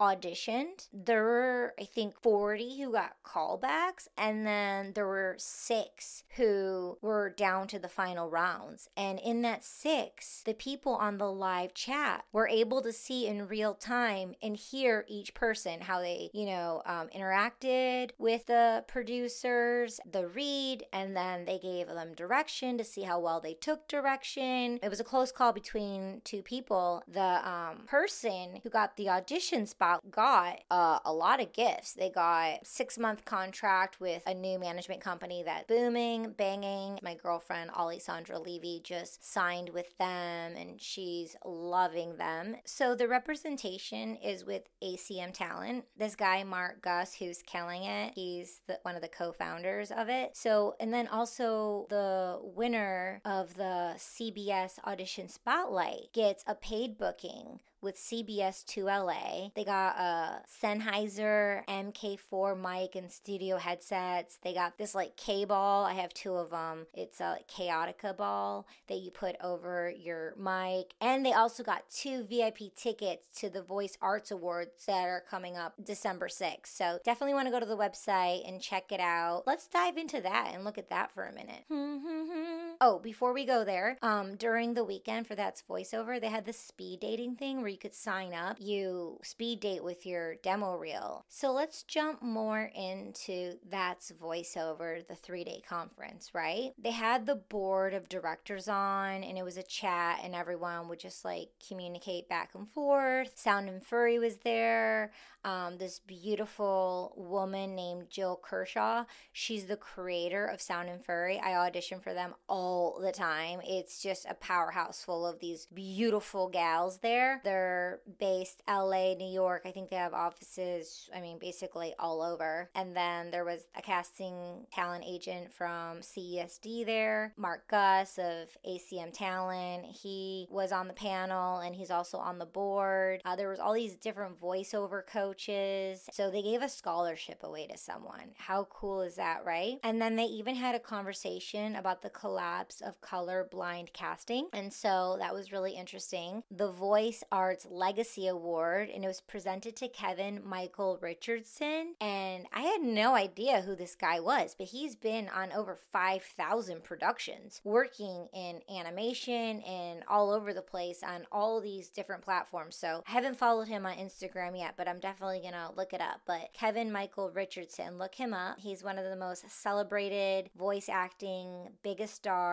auditioned. 0.00 0.88
There 0.92 1.22
were, 1.22 1.74
I 1.80 1.84
think, 1.84 2.20
40 2.20 2.82
who 2.82 2.92
got 2.92 3.16
callbacks, 3.24 4.08
and 4.16 4.46
then 4.46 4.92
there 4.94 5.06
were 5.06 5.36
six 5.38 6.24
who 6.36 6.98
were 7.00 7.30
down 7.30 7.68
to 7.68 7.78
the 7.78 7.88
final 7.88 8.28
rounds. 8.28 8.88
And 8.96 9.20
in 9.24 9.42
that 9.42 9.64
six, 9.64 10.42
the 10.44 10.52
people 10.52 10.94
on 10.94 11.16
the 11.16 11.32
live 11.32 11.72
chat 11.72 12.24
were 12.32 12.46
able 12.46 12.82
to 12.82 12.92
see 12.92 13.26
in 13.26 13.48
real 13.48 13.74
time 13.74 14.34
and 14.42 14.56
hear 14.56 15.04
each 15.08 15.32
person 15.32 15.80
how 15.80 16.00
they, 16.00 16.30
you 16.34 16.44
know, 16.44 16.82
um, 16.84 17.08
interacted 17.08 18.10
with 18.18 18.46
the 18.46 18.84
producers, 18.86 19.98
the 20.10 20.28
read, 20.28 20.84
and 20.92 21.16
then 21.16 21.46
they 21.46 21.58
gave 21.58 21.86
them 21.86 22.12
direction 22.14 22.76
to 22.76 22.84
see 22.84 23.02
how 23.02 23.18
well 23.18 23.40
they 23.40 23.54
took 23.54 23.88
direction. 23.88 24.78
It 24.82 24.90
was 24.90 25.00
a 25.00 25.04
close 25.04 25.32
call 25.32 25.52
between 25.52 26.20
two 26.24 26.42
people. 26.42 27.02
The 27.08 27.48
um, 27.48 27.86
person 27.86 28.60
who 28.62 28.68
got 28.68 28.96
the 28.96 29.08
audition 29.08 29.66
spot 29.66 30.10
got 30.10 30.60
uh, 30.70 30.98
a 31.04 31.12
lot 31.12 31.40
of 31.40 31.52
gifts. 31.52 31.94
They 31.94 32.10
got 32.10 32.66
six 32.66 32.98
month 32.98 33.24
contract 33.24 34.00
with 34.00 34.22
a 34.26 34.34
new 34.34 34.58
management 34.58 35.00
company 35.00 35.42
that 35.44 35.66
booming, 35.66 36.34
banging. 36.36 36.98
My 37.02 37.14
girlfriend 37.14 37.70
Alessandra 37.70 38.38
Levy 38.38 38.82
just 38.84 39.03
signed 39.06 39.70
with 39.70 39.96
them 39.98 40.56
and 40.56 40.80
she's 40.80 41.36
loving 41.44 42.16
them. 42.16 42.56
So 42.64 42.94
the 42.94 43.08
representation 43.08 44.16
is 44.16 44.44
with 44.44 44.62
ACM 44.82 45.32
Talent. 45.32 45.84
This 45.96 46.16
guy, 46.16 46.44
Mark 46.44 46.82
Gus, 46.82 47.14
who's 47.14 47.42
killing 47.42 47.84
it, 47.84 48.12
he's 48.14 48.60
the, 48.66 48.78
one 48.82 48.96
of 48.96 49.02
the 49.02 49.08
co 49.08 49.32
founders 49.32 49.90
of 49.90 50.08
it. 50.08 50.36
So, 50.36 50.74
and 50.80 50.92
then 50.92 51.08
also 51.08 51.86
the 51.90 52.38
winner 52.42 53.20
of 53.24 53.54
the 53.54 53.94
CBS 53.96 54.78
Audition 54.86 55.28
Spotlight 55.28 56.12
gets 56.12 56.44
a 56.46 56.54
paid 56.54 56.98
booking 56.98 57.60
with 57.84 57.96
CBS 57.96 58.64
2LA. 58.64 59.54
They 59.54 59.64
got 59.64 59.96
a 59.96 60.42
Sennheiser 60.62 61.64
MK4 61.66 62.60
mic 62.60 62.96
and 62.96 63.12
studio 63.12 63.58
headsets. 63.58 64.38
They 64.42 64.54
got 64.54 64.78
this 64.78 64.94
like 64.94 65.16
K 65.16 65.44
ball. 65.44 65.84
I 65.84 65.92
have 65.94 66.12
two 66.14 66.34
of 66.34 66.50
them. 66.50 66.86
It's 66.94 67.20
a 67.20 67.38
Kaotica 67.48 68.16
ball 68.16 68.66
that 68.88 68.98
you 68.98 69.10
put 69.10 69.36
over 69.42 69.90
your 69.90 70.34
mic. 70.36 70.94
And 71.00 71.24
they 71.24 71.32
also 71.32 71.62
got 71.62 71.88
two 71.90 72.24
VIP 72.24 72.74
tickets 72.74 73.28
to 73.40 73.50
the 73.50 73.62
Voice 73.62 73.98
Arts 74.00 74.30
Awards 74.30 74.86
that 74.86 75.06
are 75.06 75.22
coming 75.28 75.56
up 75.56 75.74
December 75.84 76.28
6th. 76.28 76.66
So 76.66 76.98
definitely 77.04 77.34
want 77.34 77.46
to 77.46 77.52
go 77.52 77.60
to 77.60 77.66
the 77.66 77.76
website 77.76 78.48
and 78.48 78.60
check 78.60 78.90
it 78.90 79.00
out. 79.00 79.44
Let's 79.46 79.66
dive 79.66 79.98
into 79.98 80.20
that 80.22 80.52
and 80.54 80.64
look 80.64 80.78
at 80.78 80.88
that 80.90 81.12
for 81.12 81.24
a 81.24 81.32
minute. 81.32 81.64
Hmm, 81.68 81.98
hmm, 81.98 82.24
hmm. 82.30 82.43
Oh, 82.80 82.98
before 82.98 83.32
we 83.32 83.44
go 83.44 83.64
there, 83.64 83.98
um, 84.02 84.36
during 84.36 84.74
the 84.74 84.84
weekend 84.84 85.26
for 85.26 85.34
That's 85.34 85.62
Voiceover, 85.62 86.20
they 86.20 86.28
had 86.28 86.44
the 86.44 86.52
speed 86.52 87.00
dating 87.00 87.36
thing 87.36 87.58
where 87.58 87.68
you 87.68 87.78
could 87.78 87.94
sign 87.94 88.32
up, 88.32 88.56
you 88.60 89.18
speed 89.22 89.60
date 89.60 89.84
with 89.84 90.04
your 90.06 90.36
demo 90.36 90.76
reel. 90.76 91.24
So 91.28 91.52
let's 91.52 91.82
jump 91.82 92.22
more 92.22 92.70
into 92.74 93.58
That's 93.68 94.12
Voiceover, 94.12 95.06
the 95.06 95.14
three 95.14 95.44
day 95.44 95.62
conference, 95.66 96.34
right? 96.34 96.72
They 96.78 96.90
had 96.90 97.26
the 97.26 97.36
board 97.36 97.94
of 97.94 98.08
directors 98.08 98.68
on, 98.68 99.22
and 99.22 99.38
it 99.38 99.44
was 99.44 99.56
a 99.56 99.62
chat, 99.62 100.20
and 100.22 100.34
everyone 100.34 100.88
would 100.88 101.00
just 101.00 101.24
like 101.24 101.50
communicate 101.66 102.28
back 102.28 102.54
and 102.54 102.68
forth. 102.70 103.32
Sound 103.34 103.68
and 103.68 103.84
Fury 103.84 104.18
was 104.18 104.38
there. 104.38 105.12
Um, 105.44 105.76
this 105.76 105.98
beautiful 105.98 107.12
woman 107.16 107.74
named 107.74 108.08
Jill 108.08 108.40
Kershaw. 108.42 109.04
She's 109.32 109.66
the 109.66 109.76
creator 109.76 110.46
of 110.46 110.62
Sound 110.62 110.88
and 110.88 111.04
Fury. 111.04 111.38
I 111.38 111.50
auditioned 111.50 112.02
for 112.02 112.14
them 112.14 112.34
all 112.48 112.63
the 113.00 113.12
time. 113.12 113.60
It's 113.64 114.02
just 114.02 114.26
a 114.28 114.34
powerhouse 114.34 115.04
full 115.04 115.26
of 115.26 115.40
these 115.40 115.66
beautiful 115.66 116.48
gals 116.48 116.98
there. 116.98 117.40
They're 117.44 118.00
based 118.18 118.62
LA, 118.68 119.14
New 119.14 119.30
York. 119.30 119.62
I 119.64 119.70
think 119.70 119.90
they 119.90 119.96
have 119.96 120.14
offices, 120.14 121.08
I 121.14 121.20
mean, 121.20 121.38
basically 121.38 121.94
all 121.98 122.22
over. 122.22 122.70
And 122.74 122.96
then 122.96 123.30
there 123.30 123.44
was 123.44 123.66
a 123.76 123.82
casting 123.82 124.66
talent 124.72 125.04
agent 125.06 125.52
from 125.52 126.00
CESD 126.00 126.86
there, 126.86 127.34
Mark 127.36 127.68
Gus 127.68 128.18
of 128.18 128.48
ACM 128.66 129.12
Talent. 129.12 129.86
He 129.86 130.46
was 130.50 130.72
on 130.72 130.88
the 130.88 130.94
panel 130.94 131.58
and 131.58 131.74
he's 131.74 131.90
also 131.90 132.18
on 132.18 132.38
the 132.38 132.46
board. 132.46 133.20
Uh, 133.24 133.36
there 133.36 133.48
was 133.48 133.60
all 133.60 133.74
these 133.74 133.96
different 133.96 134.40
voiceover 134.40 135.06
coaches. 135.06 136.08
So 136.12 136.30
they 136.30 136.42
gave 136.42 136.62
a 136.62 136.68
scholarship 136.68 137.42
away 137.42 137.66
to 137.66 137.78
someone. 137.78 138.30
How 138.36 138.66
cool 138.70 139.02
is 139.02 139.16
that, 139.16 139.44
right? 139.44 139.78
And 139.82 140.00
then 140.00 140.16
they 140.16 140.24
even 140.24 140.54
had 140.54 140.74
a 140.74 140.80
conversation 140.80 141.76
about 141.76 142.02
the 142.02 142.10
collapse 142.54 142.80
of 142.80 143.00
color 143.00 143.46
blind 143.50 143.92
casting. 143.92 144.48
And 144.52 144.72
so 144.72 145.16
that 145.18 145.34
was 145.34 145.52
really 145.52 145.72
interesting. 145.72 146.42
The 146.50 146.70
Voice 146.70 147.24
Arts 147.32 147.66
Legacy 147.70 148.28
Award, 148.28 148.90
and 148.90 149.04
it 149.04 149.08
was 149.08 149.20
presented 149.20 149.76
to 149.76 149.88
Kevin 149.88 150.40
Michael 150.44 150.98
Richardson. 151.00 151.94
And 152.00 152.46
I 152.52 152.62
had 152.62 152.82
no 152.82 153.14
idea 153.14 153.62
who 153.62 153.74
this 153.74 153.96
guy 153.96 154.20
was, 154.20 154.54
but 154.56 154.68
he's 154.68 154.94
been 154.94 155.28
on 155.28 155.52
over 155.52 155.78
5,000 155.92 156.84
productions, 156.84 157.60
working 157.64 158.28
in 158.32 158.60
animation 158.70 159.60
and 159.62 160.04
all 160.08 160.30
over 160.30 160.52
the 160.52 160.62
place 160.62 161.02
on 161.02 161.26
all 161.32 161.60
these 161.60 161.88
different 161.88 162.22
platforms. 162.22 162.76
So 162.76 163.02
I 163.06 163.10
haven't 163.10 163.36
followed 163.36 163.68
him 163.68 163.86
on 163.86 163.96
Instagram 163.96 164.56
yet, 164.56 164.74
but 164.76 164.88
I'm 164.88 165.00
definitely 165.00 165.14
definitely 165.14 165.50
gonna 165.50 165.70
look 165.76 165.92
it 165.92 166.00
up. 166.00 166.20
But 166.26 166.52
Kevin 166.52 166.90
Michael 166.92 167.30
Richardson, 167.30 167.98
look 167.98 168.14
him 168.14 168.34
up. 168.34 168.58
He's 168.58 168.82
one 168.82 168.98
of 168.98 169.04
the 169.04 169.16
most 169.16 169.48
celebrated 169.50 170.50
voice 170.56 170.88
acting 170.88 171.68
biggest 171.82 172.14
stars. 172.14 172.43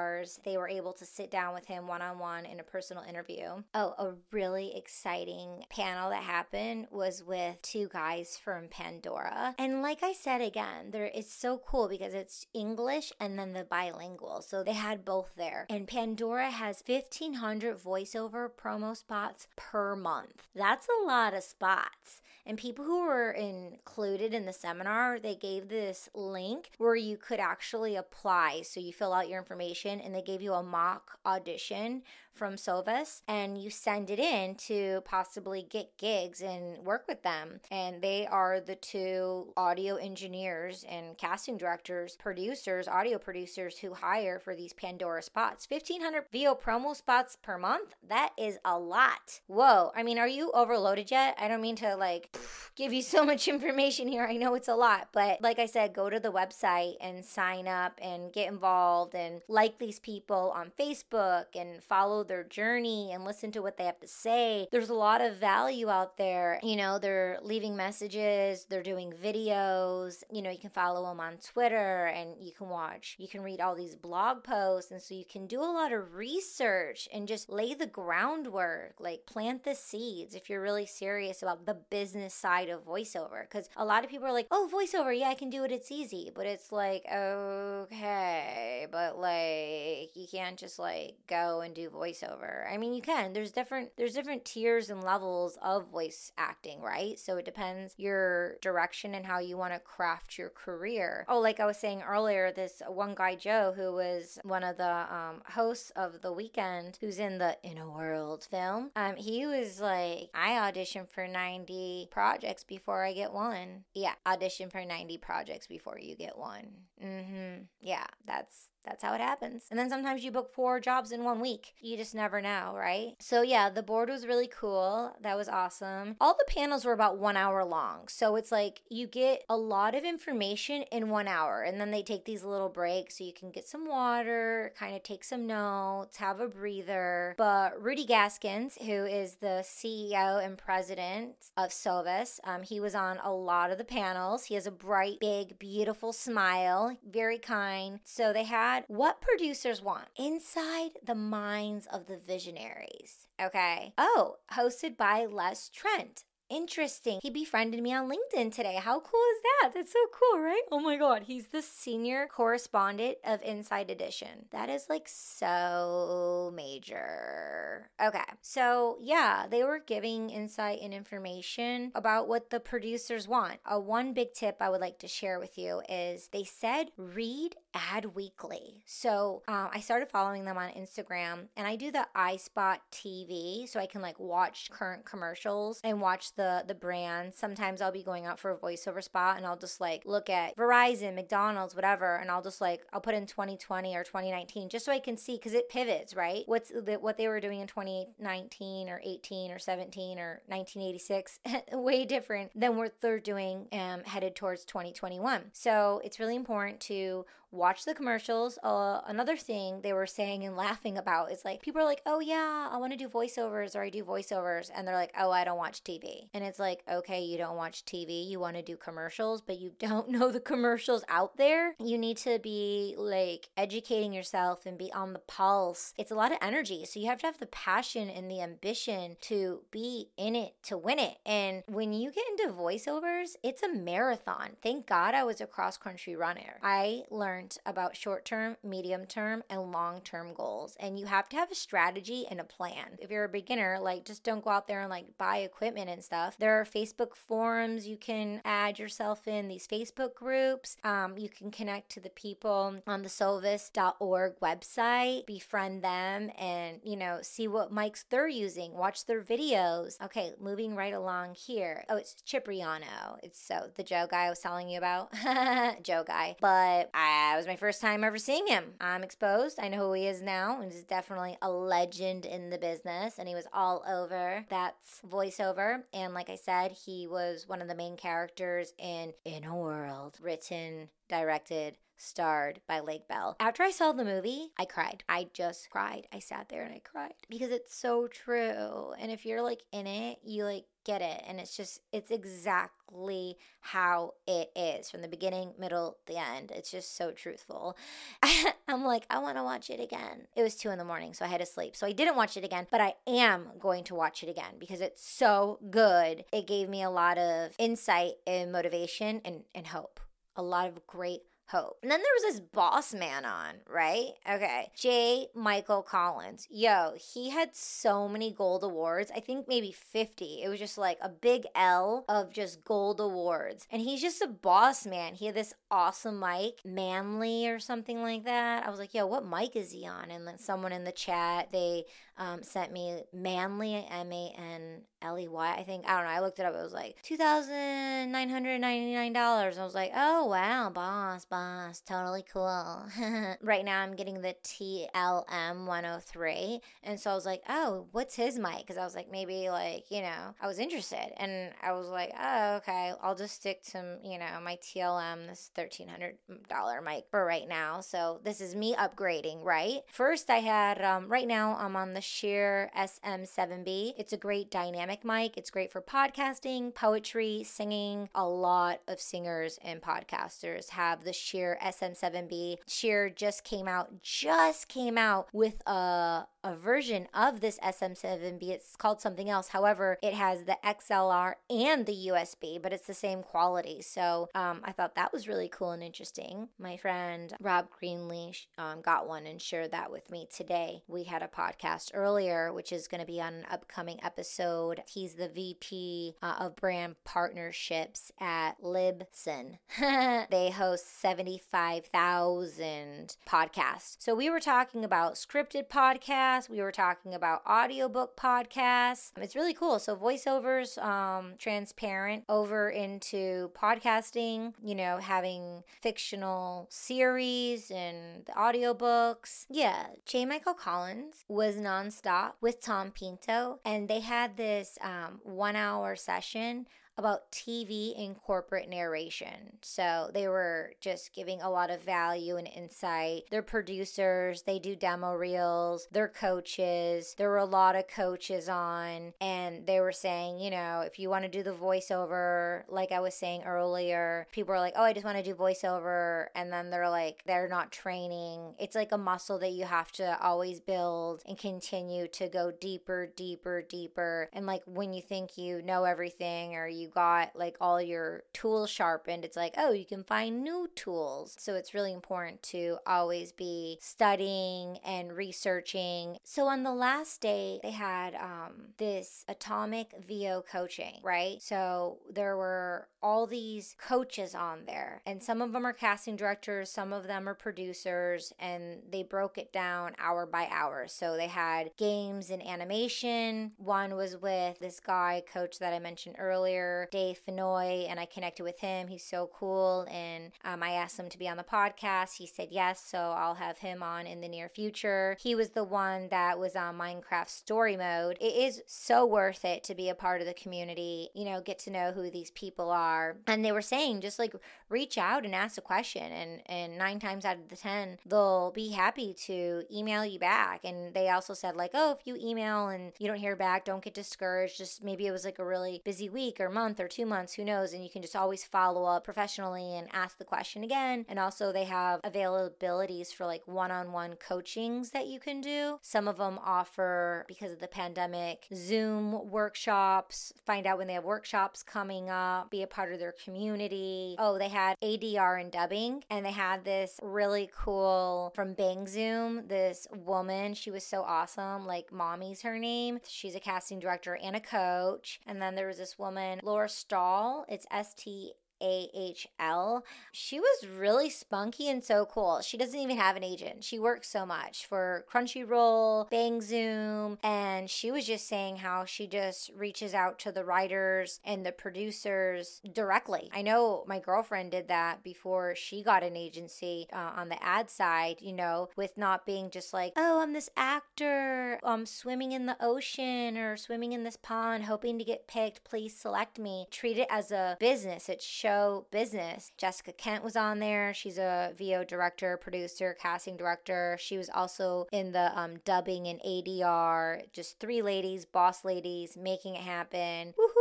They 0.44 0.58
were 0.58 0.68
able 0.68 0.94
to 0.94 1.06
sit 1.06 1.32
down 1.32 1.54
with 1.54 1.66
him 1.66 1.88
one 1.88 2.02
on 2.02 2.20
one 2.20 2.46
in 2.46 2.60
a 2.60 2.64
personal 2.64 3.04
interview. 3.04 3.64
Oh, 3.74 3.94
a 3.98 4.14
really 4.32 4.76
exciting 4.76 5.66
panel 5.70 6.10
that 6.10 6.24
happened 6.24 6.88
was 6.92 7.24
with 7.24 7.62
two 7.62 7.90
guys 7.92 8.38
from 8.44 8.68
Pandora. 8.68 9.56
And 9.58 9.82
like 9.82 10.04
I 10.04 10.14
said 10.14 10.42
again, 10.42 10.92
there 10.92 11.10
it's 11.14 11.34
so 11.34 11.62
cool 11.66 11.88
because 11.88 12.14
it's 12.14 12.48
English 12.54 13.12
and 13.20 13.38
then 13.38 13.54
the 13.54 13.64
bilingual. 13.64 14.42
So 14.42 14.64
they 14.64 14.74
had 14.74 15.06
both 15.06 15.32
there. 15.36 15.66
And 15.70 15.88
Pandora 15.88 16.50
has 16.50 16.84
1500 16.86 17.78
voiceover 17.78 18.50
promo 18.50 18.96
spots 18.96 19.48
per 19.56 19.96
month. 19.96 20.48
That's 20.56 20.88
a 20.88 21.06
lot 21.06 21.34
of 21.34 21.44
spots. 21.44 22.22
And 22.46 22.58
people 22.58 22.86
who 22.86 23.06
were 23.06 23.32
included 23.32 24.34
in 24.34 24.46
the 24.46 24.54
seminar, 24.54 25.20
they 25.20 25.36
gave 25.36 25.68
this 25.68 26.10
link 26.14 26.72
where 26.78 26.96
you 26.96 27.18
could 27.18 27.40
actually 27.40 27.96
apply. 27.96 28.62
So 28.64 28.80
you 28.80 28.94
fill 28.94 29.14
out 29.14 29.30
your 29.30 29.40
information 29.40 30.00
and 30.02 30.14
they 30.14 30.22
gave 30.22 30.42
you 30.42 30.54
a 30.54 30.64
mock 30.64 31.20
audition 31.26 32.04
from 32.34 32.56
Sovas 32.56 33.22
and 33.28 33.62
you 33.62 33.70
send 33.70 34.10
it 34.10 34.20
in 34.20 34.56
to 34.56 35.02
possibly 35.06 35.66
get 35.70 35.98
gigs 35.98 36.42
and 36.42 36.78
work 36.80 37.06
with 37.08 37.22
them. 37.24 37.60
And 37.70 38.02
they 38.02 38.26
are 38.28 38.60
the 38.60 38.76
two 38.76 39.54
audio 39.58 39.96
engineers 39.96 40.86
and 40.90 41.18
casting 41.18 41.58
directors, 41.58 42.16
producers, 42.18 42.88
audio 42.88 43.18
producers 43.18 43.78
who 43.78 43.94
hire 43.94 44.40
for 44.40 44.56
these 44.56 44.74
Pandora 44.74 45.22
spots. 45.22 45.68
1500 45.70 46.26
VO 46.32 46.56
promo 46.56 46.96
spots 46.96 47.38
per 47.42 47.58
month? 47.58 47.96
That 48.08 48.32
is 48.38 48.58
a 48.66 48.78
lot. 48.80 49.42
Whoa. 49.48 49.92
I 49.96 50.04
mean, 50.04 50.18
are 50.18 50.28
you 50.28 50.52
overloaded 50.54 51.12
yet? 51.12 51.36
I 51.40 51.48
don't 51.48 51.62
mean 51.62 51.76
to 51.78 51.96
like 51.96 52.31
give 52.76 52.94
you 52.94 53.02
so 53.02 53.26
much 53.26 53.48
information 53.48 54.08
here. 54.08 54.26
I 54.26 54.38
know 54.38 54.54
it's 54.56 54.68
a 54.68 54.76
lot, 54.76 55.10
but 55.12 55.42
like 55.42 55.60
I 55.60 55.66
said, 55.66 55.94
go 55.94 56.10
to 56.10 56.20
the 56.20 56.32
website 56.32 56.96
and 57.02 57.24
sign 57.24 57.68
up 57.68 58.00
and 58.02 58.32
get 58.32 58.48
involved 58.48 59.14
and 59.14 59.42
like 59.48 59.78
these 59.78 60.00
people 60.00 60.54
on 60.56 60.72
Facebook 60.80 61.46
and 61.54 61.84
follow 61.84 62.24
their 62.24 62.44
journey 62.44 63.12
and 63.12 63.26
listen 63.26 63.52
to 63.52 63.62
what 63.62 63.78
they 63.78 63.84
have 63.84 64.00
to 64.00 64.08
say. 64.08 64.68
There's 64.72 64.90
a 64.90 64.96
lot 64.96 65.22
of 65.22 65.36
value 65.36 65.90
out 65.90 66.18
there. 66.18 66.60
You 66.64 66.78
know, 66.78 66.98
they're 66.98 67.40
leaving 67.44 67.76
messages, 67.76 68.66
they're 68.70 68.84
doing 68.84 69.14
videos. 69.22 70.24
You 70.32 70.42
know, 70.42 70.50
you 70.50 70.60
can 70.60 70.70
follow 70.70 71.10
them 71.10 71.20
on 71.20 71.38
Twitter 71.38 72.06
and 72.06 72.36
you 72.40 72.52
can 72.52 72.70
watch, 72.70 73.16
you 73.20 73.28
can 73.28 73.42
read 73.42 73.60
all 73.60 73.76
these 73.76 73.96
blog 73.96 74.44
posts. 74.44 74.92
And 74.92 75.02
so 75.02 75.14
you 75.14 75.26
can 75.26 75.46
do 75.46 75.60
a 75.60 75.66
lot 75.66 75.92
of 75.92 76.16
research 76.16 77.10
and 77.14 77.28
just 77.28 77.50
lay 77.50 77.74
the 77.74 77.86
groundwork, 77.86 78.94
like 79.00 79.26
plant 79.26 79.64
the 79.66 79.76
seeds 79.76 80.36
if 80.36 80.50
you're 80.50 80.62
really 80.62 80.86
serious 80.86 81.42
about 81.42 81.66
the 81.66 81.74
business 81.74 82.21
side 82.30 82.70
of 82.70 82.86
voiceover. 82.86 83.42
Because 83.42 83.70
a 83.76 83.86
lot 83.86 84.04
of 84.04 84.10
people 84.10 84.28
are 84.28 84.34
like, 84.34 84.48
oh, 84.52 84.70
voiceover, 84.72 85.18
yeah, 85.18 85.30
I 85.30 85.36
can 85.36 85.50
do 85.50 85.64
it, 85.64 85.72
it's 85.72 85.92
easy. 85.92 86.32
But 86.34 86.46
it's 86.46 86.72
like, 86.72 87.06
okay, 87.12 88.88
but 88.92 89.18
like, 89.20 90.16
you 90.16 90.28
can't 90.30 90.58
just 90.58 90.80
like 90.80 91.16
go 91.28 91.62
and 91.62 91.74
do 91.74 91.90
voiceover. 91.90 92.72
I 92.72 92.78
mean, 92.78 92.94
you 92.94 93.02
can. 93.02 93.34
There's 93.34 93.52
different, 93.52 93.92
there's 93.98 94.14
different 94.14 94.46
tiers 94.46 94.90
and 94.90 95.04
levels 95.04 95.58
of 95.62 95.88
voice 95.90 96.32
acting, 96.38 96.82
right? 96.82 97.20
So 97.20 97.38
it 97.38 97.46
depends 97.46 97.94
your 97.98 98.58
direction 98.62 99.16
and 99.16 99.26
how 99.26 99.40
you 99.40 99.58
want 99.58 99.74
to 99.74 99.80
craft 99.80 100.38
your 100.38 100.50
career. 100.50 101.26
Oh, 101.28 101.40
like 101.40 101.60
I 101.60 101.66
was 101.66 101.78
saying 101.78 102.02
earlier, 102.02 102.52
this 102.52 102.82
one 102.88 103.16
guy, 103.16 103.36
Joe, 103.36 103.74
who 103.76 103.94
was 103.94 104.40
one 104.44 104.64
of 104.64 104.78
the 104.78 105.14
um, 105.14 105.42
hosts 105.46 105.92
of 105.96 106.22
The 106.22 106.32
Weekend, 106.32 106.98
who's 107.02 107.20
in 107.20 107.38
the 107.38 107.58
In 107.64 107.78
a 107.78 107.90
World 107.90 108.48
film, 108.50 108.92
um, 108.96 109.16
he 109.16 109.46
was 109.46 109.80
like, 109.80 110.30
I 110.34 110.52
auditioned 110.52 111.10
for 111.10 111.28
90 111.28 112.10
projects 112.12 112.64
before 112.64 113.04
I 113.04 113.14
get 113.14 113.34
one. 113.34 113.86
Yeah, 113.96 114.14
audition 114.28 114.70
for 114.70 114.86
90 114.86 115.18
projects 115.18 115.66
before 115.66 115.98
you 116.00 116.16
get 116.16 116.38
one. 116.38 116.68
Mm-hmm. 117.04 117.64
Yeah, 117.82 118.06
that's 118.26 118.72
that's 118.86 119.04
how 119.04 119.14
it 119.14 119.22
happens. 119.22 119.66
And 119.70 119.80
then 119.80 119.90
sometimes 119.90 120.24
you 120.24 120.32
book 120.32 120.54
four 120.54 120.80
jobs 120.80 121.12
in 121.12 121.24
one 121.24 121.40
week. 121.40 121.74
You 121.80 121.98
just 121.98 122.16
never 122.16 122.42
know, 122.42 122.74
right? 122.76 123.14
So, 123.20 123.42
yeah, 123.42 123.70
the 123.70 123.84
board 123.84 124.10
was 124.10 124.26
really 124.26 124.48
cool. 124.48 125.16
That 125.22 125.38
was 125.38 125.48
awesome. 125.48 126.16
All 126.20 126.34
the 126.34 126.52
panels 126.52 126.84
were 126.84 126.94
about 126.94 127.20
one 127.20 127.38
hour 127.38 127.64
long. 127.64 128.08
So, 128.08 128.36
it's 128.36 128.52
like 128.52 128.82
you 128.90 129.06
get 129.08 129.44
a 129.50 129.58
lot 129.58 129.94
of 129.94 130.04
information 130.04 130.84
in 130.92 131.10
one 131.10 131.28
hour. 131.28 131.62
And 131.62 131.80
then 131.80 131.92
they 131.92 132.02
take 132.02 132.26
these 132.26 132.44
little 132.44 132.70
breaks 132.70 133.18
so 133.18 133.24
you 133.24 133.34
can 133.34 133.52
get 133.52 133.68
some 133.68 133.88
water, 133.88 134.74
kind 134.78 134.96
of 134.96 135.04
take 135.04 135.24
some 135.24 135.46
notes, 135.46 136.18
have 136.18 136.40
a 136.40 136.48
breather. 136.48 137.36
But 137.38 137.82
Rudy 137.82 138.06
Gaskins, 138.06 138.78
who 138.82 139.06
is 139.06 139.36
the 139.36 139.64
CEO 139.64 140.44
and 140.44 140.58
president 140.58 141.36
of 141.56 141.70
Sovas, 141.70 142.40
um, 142.46 142.64
he 142.64 142.80
was 142.80 142.96
on 142.96 143.20
a 143.24 143.32
lot 143.32 143.70
of 143.70 143.78
the 143.78 143.84
panels. 143.84 144.46
He 144.46 144.56
has 144.56 144.66
a 144.66 144.72
bright, 144.72 145.20
big, 145.20 145.60
beautiful 145.60 146.14
smile, 146.14 146.91
very 147.10 147.38
kind. 147.38 148.00
So, 148.04 148.34
they 148.34 148.44
had 148.44 148.86
what 148.88 149.22
producers 149.22 149.82
want 149.82 150.08
inside 150.18 150.92
the 151.06 151.16
minds 151.16 151.88
of 151.88 152.08
the 152.08 152.18
visionaries. 152.18 153.28
Okay. 153.42 153.94
Oh, 153.98 154.36
hosted 154.54 154.98
by 154.98 155.26
Les 155.26 155.70
Trent. 155.70 156.24
Interesting. 156.52 157.20
He 157.24 157.30
befriended 157.30 157.82
me 157.82 157.94
on 157.94 158.10
LinkedIn 158.10 158.54
today. 158.54 158.76
How 158.76 159.00
cool 159.00 159.22
is 159.36 159.42
that? 159.42 159.72
That's 159.74 159.94
so 159.94 160.00
cool, 160.12 160.42
right? 160.42 160.62
Oh 160.70 160.82
my 160.82 160.98
God. 160.98 161.24
He's 161.26 161.48
the 161.48 161.62
senior 161.62 162.28
correspondent 162.28 163.20
of 163.24 163.42
Inside 163.42 163.90
Edition. 163.90 164.48
That 164.52 164.70
is 164.70 164.90
like 164.90 165.08
so 165.08 166.52
major. 166.54 167.90
Okay. 168.04 168.20
So, 168.42 168.98
yeah, 169.00 169.46
they 169.50 169.64
were 169.64 169.80
giving 169.80 170.30
insight 170.30 170.80
and 170.82 170.94
information 170.94 171.94
about 171.96 172.28
what 172.28 172.50
the 172.50 172.60
producers 172.60 173.30
want. 173.30 173.60
A 173.66 173.80
one 173.80 174.14
big 174.14 174.34
tip 174.34 174.58
I 174.60 174.70
would 174.70 174.82
like 174.82 175.00
to 175.00 175.08
share 175.08 175.40
with 175.40 175.58
you 175.58 175.82
is 175.88 176.28
they 176.34 176.44
said 176.44 176.92
read 176.98 177.56
Ad 177.74 178.16
Weekly. 178.16 178.84
So, 178.86 179.44
uh, 179.48 179.70
I 179.72 179.80
started 179.80 180.10
following 180.10 180.46
them 180.46 180.58
on 180.58 180.70
Instagram 180.72 181.48
and 181.56 181.66
I 181.66 181.76
do 181.76 181.92
the 181.92 182.08
iSpot 182.16 182.78
TV 182.92 183.68
so 183.68 183.80
I 183.80 183.86
can 183.86 184.02
like 184.02 184.20
watch 184.20 184.70
current 184.70 185.06
commercials 185.06 185.80
and 185.84 186.02
watch 186.02 186.36
the 186.36 186.42
the 186.42 186.64
the 186.68 186.76
brand. 186.76 187.34
Sometimes 187.36 187.82
I'll 187.82 187.92
be 187.92 188.04
going 188.04 188.26
out 188.26 188.40
for 188.40 188.52
a 188.52 188.58
voiceover 188.58 189.04
spot 189.04 189.38
and 189.38 189.46
I'll 189.46 189.58
just 189.58 189.80
like 189.80 190.04
look 190.06 190.30
at 190.30 190.56
Verizon, 190.56 191.16
McDonald's, 191.16 191.76
whatever, 191.76 192.16
and 192.16 192.32
I'll 192.32 192.42
just 192.42 192.62
like 192.62 192.82
I'll 192.92 193.02
put 193.02 193.14
in 193.14 193.26
2020 193.26 193.96
or 193.96 194.04
2019 194.04 194.70
just 194.70 194.86
so 194.86 194.92
I 194.92 195.00
can 195.00 195.18
see 195.18 195.36
because 195.36 195.54
it 195.54 195.70
pivots, 195.70 196.16
right? 196.16 196.44
What's 196.46 196.70
the, 196.70 196.98
what 197.00 197.18
they 197.18 197.28
were 197.28 197.40
doing 197.40 197.60
in 197.60 197.68
2019 197.68 198.90
or 198.90 199.02
18 199.04 199.52
or 199.52 199.60
17 199.60 200.20
or 200.20 200.42
1986, 200.48 201.40
way 201.74 202.06
different 202.06 202.52
than 202.60 202.78
what 202.78 203.00
they're 203.02 203.20
doing 203.20 203.68
um, 203.72 204.04
headed 204.06 204.36
towards 204.36 204.66
2021. 204.66 205.44
So 205.54 206.02
it's 206.04 206.20
really 206.20 206.36
important 206.36 206.80
to 206.82 207.26
watch 207.52 207.86
the 207.86 207.94
commercials. 207.94 208.58
Uh, 208.64 209.02
another 209.08 209.36
thing 209.36 209.82
they 209.82 209.94
were 209.94 210.08
saying 210.08 210.44
and 210.44 210.56
laughing 210.56 210.98
about 210.98 211.32
is 211.32 211.44
like 211.46 211.62
people 211.62 211.82
are 211.82 211.86
like, 211.86 212.02
oh 212.06 212.20
yeah, 212.20 212.70
I 212.72 212.78
want 212.78 212.94
to 212.94 212.98
do 212.98 213.10
voiceovers 213.10 213.76
or 213.76 213.84
I 213.84 213.90
do 213.90 214.04
voiceovers, 214.04 214.70
and 214.74 214.88
they're 214.88 214.96
like, 214.96 215.14
oh, 215.20 215.32
I 215.32 215.44
don't 215.44 215.58
watch 215.58 215.84
TV. 215.84 216.30
And 216.34 216.44
it's 216.44 216.60
like, 216.60 216.84
okay, 216.92 217.22
you 217.22 217.38
don't 217.38 217.58
watch 217.58 217.86
TV, 217.86 218.28
you 218.28 218.40
want 218.40 218.56
to 218.56 218.62
do 218.62 218.78
commercials, 218.78 219.42
but 219.42 219.60
you 219.60 219.72
don't 219.80 220.10
know 220.10 220.32
the 220.32 220.40
commercials 220.40 221.04
out 221.10 221.38
there. 221.38 221.76
You 221.80 221.98
need 221.98 222.18
to 222.18 222.40
be 222.40 222.96
like 222.98 223.50
educating 223.58 224.14
yourself 224.14 224.66
and 224.66 224.78
be 224.78 224.92
on 224.94 225.14
the 225.14 225.20
pulse. 225.20 225.94
It's 225.98 226.12
a 226.12 226.16
lot 226.16 226.32
of 226.32 226.38
energy, 226.42 226.86
so 226.86 227.00
you 227.00 227.08
have 227.08 227.20
to 227.20 227.26
have 227.26 227.40
the 227.40 227.46
passion 227.48 228.10
and 228.10 228.30
the 228.30 228.42
ambition 228.42 229.18
to 229.22 229.62
be 229.72 230.10
in 230.18 230.36
it 230.36 230.54
to 230.64 230.78
win 230.78 231.00
it. 231.00 231.18
And 231.26 231.64
when 231.68 231.94
you 231.94 232.12
get 232.12 232.24
into 232.30 232.54
voiceovers, 232.54 233.36
it's 233.44 233.64
a 233.64 233.74
marathon. 233.74 234.52
Thank 234.62 234.88
God 234.88 235.14
I 235.14 235.24
was 235.24 235.42
a 235.42 235.48
cross 235.48 235.78
country 235.78 236.16
runner. 236.16 236.60
I 236.64 237.04
learned 237.10 237.41
learned 237.42 237.58
about 237.66 237.96
short 237.96 238.26
term, 238.26 238.58
medium 238.64 239.06
term, 239.06 239.44
and 239.50 239.72
long 239.72 240.02
term 240.02 240.34
goals. 240.34 240.76
And 240.80 241.00
you 241.00 241.06
have 241.06 241.30
to 241.30 241.36
have 241.36 241.52
a 241.52 241.56
strategy 241.56 242.26
and 242.30 242.40
a 242.40 242.44
plan. 242.44 242.98
If 243.00 243.10
you're 243.10 243.24
a 243.24 243.30
beginner, 243.30 243.80
like 243.80 244.06
just 244.06 244.24
don't 244.24 244.44
go 244.44 244.50
out 244.50 244.68
there 244.68 244.82
and 244.82 244.90
like 244.90 245.18
buy 245.18 245.38
equipment 245.38 245.90
and 245.90 246.04
stuff. 246.04 246.38
There 246.38 246.60
are 246.60 246.66
Facebook 246.66 247.16
forums 247.16 247.88
you 247.88 247.98
can 247.98 248.42
add 248.46 248.80
yourself 248.80 249.28
in, 249.28 249.48
these 249.48 249.68
Facebook 249.68 250.14
groups. 250.16 250.78
Um, 250.84 251.18
you 251.18 251.30
can 251.30 251.52
connect 251.52 251.90
to 251.92 252.00
the 252.00 252.10
people 252.10 252.82
on 252.88 253.02
the 253.02 253.10
sovas.org 253.10 254.34
website, 254.42 255.26
befriend 255.26 255.84
them, 255.84 256.32
and 256.38 256.80
you 256.84 256.96
know, 256.96 257.20
see 257.22 257.48
what 257.48 257.74
mics 257.74 258.06
they're 258.10 258.28
using, 258.28 258.74
watch 258.74 259.06
their 259.06 259.22
videos. 259.22 260.02
Okay, 260.04 260.34
moving 260.40 260.76
right 260.76 260.94
along 260.94 261.36
here. 261.36 261.86
Oh, 261.90 261.98
it's 261.98 262.16
Cipriano. 262.26 263.18
It's 263.24 263.40
so 263.40 263.70
the 263.76 263.84
Joe 263.84 264.08
guy 264.10 264.26
I 264.26 264.30
was 264.30 264.40
telling 264.40 264.70
you 264.70 264.78
about. 264.78 265.12
Joe 265.84 266.04
guy. 266.06 266.36
But 266.40 266.90
I 266.94 267.31
that 267.32 267.38
was 267.38 267.48
my 267.48 267.56
first 267.56 267.80
time 267.80 268.04
ever 268.04 268.18
seeing 268.18 268.46
him. 268.46 268.74
I'm 268.82 269.04
exposed. 269.04 269.58
I 269.58 269.70
know 269.70 269.78
who 269.78 269.94
he 269.94 270.06
is 270.06 270.22
now, 270.22 270.60
he's 270.62 270.84
definitely 270.84 271.38
a 271.42 271.50
legend 271.50 272.26
in 272.26 272.50
the 272.50 272.58
business. 272.58 273.20
And 273.20 273.26
he 273.26 273.36
was 273.36 273.48
all 273.54 273.86
over. 273.88 274.46
That's 274.50 275.00
voiceover. 275.10 275.84
And 275.94 276.14
like 276.14 276.30
I 276.30 276.36
said, 276.36 276.74
he 276.74 277.08
was 277.08 277.48
one 277.48 277.62
of 277.62 277.70
the 277.70 277.76
main 277.76 277.96
characters 277.96 278.74
in 278.78 279.14
In 279.24 279.46
a 279.46 279.56
World, 279.56 280.18
written, 280.22 280.90
directed, 281.08 281.78
starred 282.02 282.62
by 282.68 282.80
Lake 282.80 283.08
Bell. 283.08 283.36
After 283.40 283.64
I 283.64 283.72
saw 283.72 283.92
the 283.92 284.04
movie, 284.04 284.52
I 284.58 284.66
cried. 284.66 285.04
I 285.08 285.28
just 285.34 285.70
cried. 285.70 286.08
I 286.12 286.20
sat 286.20 286.50
there 286.50 286.64
and 286.64 286.74
I 286.74 286.80
cried 286.80 287.14
because 287.30 287.52
it's 287.52 287.76
so 287.76 288.08
true. 288.08 288.94
And 289.00 289.12
if 289.12 289.26
you're 289.26 289.42
like 289.42 289.64
in 289.72 289.88
it, 289.88 290.20
you 290.24 290.44
like 290.46 290.66
get 290.84 291.02
it. 291.02 291.24
And 291.28 291.40
it's 291.40 291.56
just, 291.56 291.82
it's 291.92 292.10
exactly 292.10 293.38
how 293.62 294.14
it 294.26 294.52
is 294.56 294.90
from 294.90 295.02
the 295.02 295.08
beginning, 295.08 295.54
middle, 295.60 295.98
the 296.08 296.18
end. 296.18 296.52
It's 296.52 296.72
just 296.72 296.98
so 296.98 297.12
truthful. 297.12 297.78
I'm 298.68 298.84
like, 298.84 299.06
I 299.10 299.20
want 299.20 299.38
to 299.38 299.44
watch 299.44 299.70
it 299.70 299.80
again. 299.80 300.28
It 300.36 300.42
was 300.42 300.56
two 300.56 300.70
in 300.70 300.80
the 300.80 300.86
morning, 300.86 301.14
so 301.14 301.26
I 301.26 301.28
had 301.28 301.40
to 301.40 301.46
sleep. 301.46 301.76
So 301.76 301.86
I 301.86 301.92
didn't 301.92 302.16
watch 302.16 302.36
it 302.36 302.44
again, 302.44 302.68
but 302.72 302.82
I 302.82 302.96
am 303.06 303.50
going 303.60 303.84
to 303.86 303.96
watch 303.96 304.24
it 304.24 304.30
again 304.30 304.56
because 304.60 304.82
it's 304.82 305.06
so 305.08 305.60
good. 305.70 306.24
It 306.34 306.48
gave 306.48 306.68
me 306.68 306.82
a 306.82 306.90
lot 306.90 307.18
of 307.18 307.52
insight 307.60 308.14
and 308.26 308.52
motivation 308.52 309.22
and, 309.24 309.44
and 309.54 309.68
hope. 309.68 310.00
A 310.36 310.42
lot 310.42 310.68
of 310.68 310.88
great 310.88 311.22
hope. 311.52 311.78
And 311.82 311.92
then 311.92 312.00
there 312.00 312.14
was 312.16 312.34
this 312.34 312.40
boss 312.40 312.94
man 312.94 313.26
on, 313.26 313.56
right? 313.70 314.12
Okay. 314.30 314.72
J. 314.76 315.28
Michael 315.36 315.82
Collins. 315.82 316.48
Yo, 316.50 316.94
he 316.96 317.30
had 317.30 317.56
so 317.56 318.08
many 318.08 318.32
gold 318.32 318.64
awards. 318.64 319.12
I 319.16 319.20
think 319.20 319.48
maybe 319.48 319.72
50. 319.72 320.42
It 320.44 320.50
was 320.50 320.60
just 320.60 320.78
like 320.78 320.98
a 321.02 321.10
big 321.10 321.46
L 321.56 322.06
of 322.08 322.32
just 322.32 322.64
gold 322.64 323.00
awards. 323.00 323.68
And 323.72 323.82
he's 323.82 324.02
just 324.02 324.22
a 324.22 324.28
boss 324.28 324.86
man. 324.86 325.14
He 325.14 325.26
had 325.26 325.36
this 325.36 325.54
awesome 325.70 326.20
mic, 326.20 326.62
Manley 326.66 327.48
or 327.48 327.60
something 327.60 328.02
like 328.02 328.24
that. 328.26 328.66
I 328.66 328.70
was 328.70 328.80
like, 328.80 328.94
yo, 328.94 329.06
what 329.06 329.28
mic 329.28 329.56
is 329.56 329.72
he 329.72 329.86
on? 329.86 330.10
And 330.10 330.28
then 330.28 330.40
someone 330.40 330.72
in 330.72 330.84
the 330.84 330.92
chat, 330.92 331.52
they 331.52 331.86
um, 332.22 332.42
sent 332.44 332.72
me 332.72 333.02
Manley, 333.12 333.84
M 333.90 334.14
A 334.14 334.34
N 334.38 334.84
L 335.02 335.18
E 335.18 335.28
Y, 335.28 335.56
I 335.58 335.64
think. 335.64 335.86
I 335.88 335.96
don't 335.96 336.04
know. 336.06 336.12
I 336.12 336.20
looked 336.20 336.38
it 336.38 336.46
up. 336.46 336.54
It 336.54 336.62
was 336.62 336.72
like 336.72 336.98
$2,999. 337.04 339.60
I 339.60 339.64
was 339.64 339.74
like, 339.74 339.92
oh, 339.96 340.28
wow, 340.28 340.70
boss, 340.70 341.26
boss. 341.26 341.82
Totally 341.82 342.24
cool. 342.32 342.86
right 343.42 343.66
now 343.66 343.82
I'm 343.82 343.96
getting 343.96 344.22
the 344.22 344.36
TLM 344.44 345.66
103. 345.66 346.62
And 346.84 347.00
so 347.00 347.10
I 347.10 347.16
was 347.16 347.26
like, 347.26 347.42
oh, 347.50 347.88
what's 347.92 348.14
his 348.16 348.38
mic? 348.38 348.60
Because 348.60 348.78
I 348.78 348.84
was 348.84 348.94
like, 348.94 349.10
maybe 349.12 349.50
like, 349.50 349.86
you 349.90 350.02
know, 350.02 350.36
I 350.40 350.46
was 350.46 350.60
interested. 350.60 351.14
And 351.18 351.52
I 351.64 351.74
was 351.74 351.88
like, 351.88 352.12
oh, 352.20 352.58
okay, 352.58 352.94
I'll 353.02 353.16
just 353.16 353.34
stick 353.34 353.64
to, 353.72 353.98
you 354.04 354.20
know, 354.20 354.28
my 354.44 354.58
TLM, 354.58 355.26
this 355.28 355.50
$1,300 355.58 356.84
mic 356.84 357.06
for 357.10 357.26
right 357.26 357.48
now. 357.48 357.82
So 357.82 358.20
this 358.24 358.42
is 358.42 358.56
me 358.56 358.76
upgrading, 358.76 359.44
right? 359.44 359.80
First, 359.92 360.30
I 360.30 360.38
had, 360.38 360.84
um, 360.84 361.08
right 361.08 361.28
now 361.28 361.58
I'm 361.60 361.76
on 361.76 361.96
the 361.96 362.11
Shure 362.12 362.70
SM7B. 362.78 363.94
It's 363.98 364.12
a 364.12 364.18
great 364.18 364.52
dynamic 364.52 365.06
mic. 365.06 365.38
It's 365.38 365.50
great 365.50 365.72
for 365.72 365.82
podcasting, 365.82 366.76
poetry, 366.76 367.44
singing. 367.44 368.10
A 368.14 368.28
lot 368.28 368.82
of 368.86 369.00
singers 369.00 369.58
and 369.64 369.82
podcasters 369.82 370.72
have 370.72 371.06
the 371.06 371.14
Shure 371.14 371.58
SM7B. 371.64 372.58
Shure 372.68 373.10
just 373.10 373.46
came 373.46 373.68
out, 373.68 374.02
just 374.02 374.68
came 374.68 374.98
out 374.98 375.30
with 375.32 375.62
a 375.66 376.26
a 376.44 376.56
version 376.56 377.08
of 377.14 377.42
this 377.42 377.60
SM7B. 377.64 378.50
It's 378.50 378.76
called 378.76 379.02
something 379.02 379.30
else. 379.30 379.50
However, 379.50 379.98
it 380.02 380.14
has 380.14 380.44
the 380.44 380.58
XLR 380.64 381.34
and 381.50 381.86
the 381.86 382.10
USB, 382.12 382.62
but 382.62 382.74
it's 382.74 382.88
the 382.88 382.94
same 382.94 383.24
quality. 383.24 383.82
So 383.82 384.30
um, 384.36 384.62
I 384.64 384.72
thought 384.72 384.96
that 384.96 385.14
was 385.14 385.28
really 385.28 385.50
cool 385.50 385.72
and 385.72 385.84
interesting. 385.84 386.50
My 386.60 386.78
friend 386.78 387.34
Rob 387.40 387.68
Greenlee 387.72 388.46
um, 388.58 388.82
got 388.82 389.08
one 389.08 389.26
and 389.26 389.42
shared 389.42 389.72
that 389.72 389.92
with 389.92 390.12
me 390.12 390.28
today. 390.36 390.84
We 390.88 391.04
had 391.04 391.24
a 391.24 391.28
podcast 391.28 391.92
earlier, 391.94 392.54
which 392.54 392.72
is 392.72 392.88
going 392.88 393.02
to 393.02 393.08
be 393.08 393.22
on 393.22 393.34
an 393.34 393.46
upcoming 393.50 394.00
episode 394.04 394.82
He's 394.88 395.16
the 395.16 395.30
VP 395.30 396.16
uh, 396.22 396.36
of 396.40 396.56
brand 396.56 396.96
partnerships 397.06 398.12
at 398.20 398.62
Libsyn. 398.62 399.58
they 400.30 400.52
host 400.52 401.02
75,000 401.02 403.16
podcasts. 403.28 403.96
So 404.00 404.16
we 404.16 404.30
were 404.30 404.40
talking 404.40 404.84
about 404.84 405.16
scripted 405.16 405.70
podcasts, 405.70 406.31
we 406.50 406.62
were 406.62 406.72
talking 406.72 407.14
about 407.14 407.42
audiobook 407.46 408.16
podcasts. 408.16 409.12
It's 409.18 409.36
really 409.36 409.54
cool. 409.54 409.80
So 409.80 409.96
voiceovers, 409.96 410.82
um, 410.82 411.34
transparent 411.38 412.24
over 412.30 412.70
into 412.70 413.52
podcasting, 413.54 414.54
you 414.64 414.76
know, 414.76 414.98
having 414.98 415.64
fictional 415.82 416.68
series 416.70 417.70
and 417.70 418.26
the 418.26 418.32
audiobooks. 418.32 419.46
Yeah, 419.50 419.88
J. 420.06 420.26
Michael 420.26 420.54
Collins 420.54 421.26
was 421.28 421.58
nonstop 421.58 422.34
with 422.40 422.62
Tom 422.62 422.92
Pinto, 422.92 423.60
and 423.66 423.90
they 423.90 424.00
had 424.00 424.38
this 424.38 424.78
um, 424.82 425.20
one 425.24 425.56
hour 425.56 425.96
session 425.96 426.66
about 426.98 427.32
TV 427.32 427.98
and 427.98 428.16
corporate 428.16 428.70
narration. 428.70 429.58
So 429.62 430.12
they 430.14 430.28
were 430.28 430.72
just 430.82 431.14
giving 431.14 431.42
a 431.42 431.50
lot 431.50 431.70
of 431.70 431.82
value 431.82 432.38
and 432.38 432.48
insight. 432.48 433.24
They're 433.32 433.42
producers, 433.42 434.44
they 434.44 434.60
do 434.60 434.76
demo 434.76 435.16
reels, 435.16 435.88
they're 435.92 436.08
coaches. 436.08 437.16
There 437.18 437.30
were 437.30 437.38
a 437.38 437.46
lot 437.46 437.76
of 437.76 437.88
coaches 437.88 438.50
on, 438.50 439.14
and 439.20 439.66
they 439.66 439.80
were 439.80 439.92
saying, 439.92 440.40
you 440.40 440.52
know, 440.52 440.82
if 440.86 441.00
you 441.00 441.10
want 441.10 441.24
to 441.24 441.30
do 441.30 441.44
the 441.44 441.54
voiceover, 441.54 442.64
like 442.68 442.92
I 442.92 443.00
was 443.00 443.16
saying 443.16 443.44
earlier, 443.44 444.28
people 444.32 444.54
are 444.54 444.60
like, 444.60 444.74
oh, 444.76 444.84
I 444.84 444.94
just 444.94 445.06
want 445.06 445.18
to 445.18 445.24
do 445.24 445.34
voiceover. 445.34 446.28
And 446.36 446.52
then 446.52 446.70
they're 446.70 446.90
like, 446.90 447.24
they're 447.26 447.48
not 447.48 447.72
training. 447.72 448.56
It's 448.60 448.76
like 448.76 448.92
a 448.92 448.98
muscle 448.98 449.40
that 449.40 449.52
you 449.52 449.66
have 449.66 449.92
to 449.94 450.22
always 450.22 450.60
build 450.60 451.24
and 451.28 451.38
continue 451.38 452.08
to 452.10 452.28
go 452.28 452.52
deeper, 452.52 453.08
deeper, 453.16 453.62
deeper. 453.62 454.30
And 454.34 454.46
like 454.46 454.64
when 454.66 454.94
you 454.94 455.02
think 455.02 455.38
you 455.38 455.62
know 455.62 455.84
everything 455.84 456.56
or 456.56 456.68
you 456.68 456.81
got 456.88 457.36
like 457.36 457.56
all 457.60 457.82
your 457.82 458.24
tools 458.34 458.70
sharpened, 458.70 459.26
it's 459.26 459.38
like, 459.38 459.54
oh, 459.58 459.72
you 459.72 459.86
can 459.86 460.04
find 460.04 460.44
new 460.44 460.70
tools. 460.76 461.36
So 461.40 461.56
it's 461.56 461.74
really 461.74 461.94
important 461.94 462.42
to 462.44 462.78
always 462.86 463.32
be 463.32 463.78
studying 463.82 464.78
and 464.86 465.14
researching. 465.14 466.18
So 466.24 466.48
on 466.48 466.64
the 466.64 466.74
last 466.74 467.22
day, 467.22 467.60
they 467.64 467.72
had 467.72 468.16
um, 468.16 468.74
this 468.78 469.26
atomic 469.28 469.94
VO 470.08 470.44
coaching, 470.50 471.00
right? 471.04 471.42
So 471.42 472.00
there 472.12 472.38
were 472.38 472.88
all 473.04 473.26
these 473.26 473.76
coaches 473.80 474.36
on 474.36 474.66
there, 474.66 475.02
and 475.06 475.24
some 475.24 475.42
of 475.42 475.52
them 475.52 475.66
are 475.66 475.74
casting 475.74 476.16
directors, 476.16 476.70
some 476.70 476.94
of 476.94 477.08
them 477.08 477.28
are 477.28 477.34
producers, 477.34 478.34
and 478.40 478.82
they 478.92 479.04
broke 479.04 479.38
it 479.38 479.52
down 479.52 479.94
hour 479.98 480.26
by 480.26 480.48
hour. 480.52 480.86
So 480.88 481.16
they 481.16 481.28
had 481.28 481.72
games 481.78 482.30
and 482.30 482.46
animation. 482.46 483.54
One 483.58 483.96
was 483.96 484.18
with 484.18 484.60
this 484.60 484.80
guy 484.80 485.24
coach 485.32 485.60
that 485.60 485.74
I 485.74 485.80
mentioned 485.80 486.16
earlier, 486.20 486.71
Dave 486.92 487.20
Fenoy, 487.28 487.90
and 487.90 488.00
I 488.00 488.06
connected 488.06 488.44
with 488.44 488.60
him. 488.60 488.88
He's 488.88 489.04
so 489.04 489.30
cool, 489.34 489.88
and 489.90 490.32
um, 490.44 490.64
I 490.64 490.72
asked 490.72 491.00
him 491.00 491.10
to 491.10 491.18
be 491.18 491.28
on 491.28 491.38
the 491.38 491.44
podcast. 491.44 492.18
He 492.18 492.28
said 492.28 492.50
yes, 492.52 492.84
so 492.86 492.98
I'll 492.98 493.36
have 493.36 493.60
him 493.60 493.84
on 493.84 494.08
in 494.08 494.22
the 494.22 494.28
near 494.28 494.50
future. 494.50 495.18
He 495.20 495.36
was 495.36 495.50
the 495.50 495.64
one 495.64 496.10
that 496.10 496.40
was 496.40 496.56
on 496.56 496.78
Minecraft 496.78 497.30
Story 497.30 497.78
Mode. 497.78 498.18
It 498.20 498.34
is 498.34 498.62
so 498.68 499.06
worth 499.06 499.46
it 499.46 499.64
to 499.66 499.76
be 499.76 499.90
a 499.90 499.96
part 499.96 500.22
of 500.22 500.28
the 500.28 500.34
community. 500.34 501.10
You 501.14 501.26
know, 501.26 501.42
get 501.42 501.60
to 501.60 501.72
know 501.72 501.92
who 501.92 502.10
these 502.10 502.32
people 502.32 502.70
are. 502.70 503.18
And 503.28 503.44
they 503.44 503.52
were 503.52 503.62
saying 503.62 504.02
just 504.02 504.20
like 504.20 504.34
reach 504.70 504.98
out 504.98 505.26
and 505.26 505.36
ask 505.36 505.58
a 505.58 505.62
question 505.62 506.12
and 506.12 506.42
and 506.46 506.78
9 506.78 507.00
times 507.00 507.26
out 507.26 507.38
of 507.38 507.50
the 507.50 507.58
10 507.58 508.00
they'll 508.06 508.52
be 508.52 508.70
happy 508.70 509.14
to 509.26 509.64
email 509.72 510.06
you 510.06 510.20
back. 510.20 510.62
And 510.64 510.94
they 510.94 511.10
also 511.10 511.34
said 511.34 511.56
like, 511.56 511.72
"Oh, 511.74 511.92
if 512.00 512.08
you 512.08 512.16
email 512.16 512.70
and 512.70 512.94
you 513.00 513.08
don't 513.08 513.18
hear 513.18 513.36
back, 513.36 513.66
don't 513.66 513.84
get 513.84 513.94
discouraged. 513.94 514.58
Just 514.58 514.84
maybe 514.84 515.08
it 515.08 515.12
was 515.12 515.26
like 515.26 515.40
a 515.40 515.46
really 515.46 515.82
busy 515.84 516.10
week 516.10 516.40
or 516.40 516.50
month 516.50 516.61
or 516.80 516.88
2 516.88 517.06
months, 517.06 517.34
who 517.34 517.44
knows, 517.44 517.74
and 517.74 517.84
you 517.84 517.90
can 517.90 518.02
just 518.02 518.16
always 518.16 518.44
follow 518.44 518.86
up 518.86 519.04
professionally 519.04 519.76
and 519.76 519.88
ask 519.92 520.18
the 520.18 520.24
question 520.24 520.64
again. 520.64 521.06
And 521.10 521.18
also 521.18 521.52
they 521.52 521.66
have 521.66 522.02
availabilities 522.02 523.14
for 523.14 523.26
like 523.26 523.48
one-on-one 523.48 524.16
coachings 524.16 524.92
that 524.92 525.08
you 525.08 525.20
can 525.20 525.42
do. 525.42 525.80
Some 525.82 526.08
of 526.08 526.18
them 526.18 526.40
offer 526.44 527.26
because 527.28 527.52
of 527.52 527.60
the 527.60 527.68
pandemic 527.68 528.48
Zoom 528.54 529.30
workshops, 529.30 530.34
find 530.46 530.68
out 530.68 530.78
when 530.78 530.88
they 530.88 530.94
have 530.94 531.04
workshops 531.04 531.64
coming 531.64 532.10
up, 532.10 532.52
be 532.52 532.62
a 532.62 532.68
part 532.68 532.94
of 532.94 533.00
their 533.00 533.16
community. 533.24 534.16
Oh, 534.20 534.38
they 534.38 534.50
had 534.50 534.78
ADR 534.82 535.42
and 535.42 535.52
dubbing, 535.52 536.04
and 536.10 536.26
they 536.26 536.32
had 536.32 536.64
this 536.64 537.00
really 537.02 537.50
cool 537.56 538.32
from 538.36 538.54
Bang 538.54 538.88
Zoom, 538.88 539.48
this 539.48 539.88
woman. 540.06 540.54
She 540.54 540.72
was 540.72 540.86
so 540.86 541.02
awesome. 541.02 541.66
Like, 541.66 541.92
Mommy's 541.92 542.42
her 542.42 542.60
name. 542.60 543.00
She's 543.08 543.36
a 543.36 543.40
casting 543.40 543.80
director 543.80 544.18
and 544.22 544.36
a 544.36 544.40
coach. 544.40 545.20
And 545.26 545.42
then 545.42 545.56
there 545.56 545.68
was 545.68 545.78
this 545.78 545.98
woman, 545.98 546.40
Laura 546.52 546.68
Stahl. 546.68 547.46
It's 547.48 547.66
S 547.72 547.94
T 547.94 548.34
AHL. 548.62 549.84
She 550.12 550.40
was 550.40 550.68
really 550.78 551.10
spunky 551.10 551.70
and 551.70 551.84
so 551.84 552.06
cool. 552.06 552.42
She 552.42 552.58
doesn't 552.58 552.80
even 552.80 552.98
have 552.98 553.16
an 553.16 553.24
agent. 553.24 553.64
She 553.64 553.80
works 553.80 554.10
so 554.10 554.26
much 554.26 554.66
for 554.66 555.06
Crunchyroll, 555.12 556.10
Bang 556.10 556.42
Zoom, 556.42 557.18
and 557.24 557.70
she 557.70 557.92
was 557.92 558.06
just 558.06 558.28
saying 558.28 558.58
how 558.58 558.86
she 558.86 559.08
just 559.08 559.52
reaches 559.56 559.94
out 559.94 560.20
to 560.20 560.32
the 560.32 560.46
writers 560.46 561.20
and 561.24 561.46
the 561.46 561.52
producers 561.52 562.62
directly. 562.74 563.30
I 563.34 563.42
know 563.42 563.84
my 563.88 564.00
girlfriend 564.00 564.52
did 564.52 564.68
that 564.68 565.04
before 565.04 565.56
she 565.56 565.84
got 565.84 566.04
an 566.04 566.16
agency 566.16 566.88
uh, 566.94 567.12
on 567.16 567.30
the 567.30 567.44
ad 567.44 567.70
side, 567.70 568.18
you 568.20 568.34
know, 568.34 568.70
with 568.76 568.98
not 568.98 569.26
being 569.26 569.50
just 569.50 569.74
like, 569.74 569.94
oh, 569.96 570.22
I'm 570.22 570.34
this 570.34 570.50
actor, 570.56 571.60
I'm 571.64 571.86
swimming 571.86 572.32
in 572.32 572.46
the 572.46 572.58
ocean 572.60 573.38
or 573.38 573.58
swimming 573.58 573.94
in 573.94 574.04
this 574.04 574.18
pond 574.18 574.66
hoping 574.66 575.00
to 575.00 575.04
get 575.04 575.28
picked. 575.28 575.64
Please 575.64 575.96
select 575.96 576.38
me. 576.38 576.68
Treat 576.70 576.98
it 576.98 577.08
as 577.10 577.32
a 577.32 577.58
business. 577.60 578.10
It 578.10 578.22
shows 578.22 578.51
show 578.52 578.86
business. 578.92 579.52
Jessica 579.58 579.94
Kent 579.94 580.24
was 580.24 580.36
on 580.36 580.60
there. 580.60 580.94
She's 580.94 581.18
a 581.18 581.54
VO 581.58 581.84
director, 581.84 582.38
producer, 582.38 582.96
casting 583.00 583.38
director. 583.38 583.98
She 584.00 584.18
was 584.18 584.30
also 584.34 584.88
in 584.92 585.12
the 585.12 585.38
um, 585.40 585.58
dubbing 585.64 586.08
and 586.08 586.20
ADR. 586.22 587.32
Just 587.32 587.60
three 587.60 587.82
ladies, 587.82 588.26
boss 588.26 588.66
ladies, 588.66 589.16
making 589.18 589.56
it 589.56 589.62
happen. 589.62 590.34
Woohoo! 590.38 590.61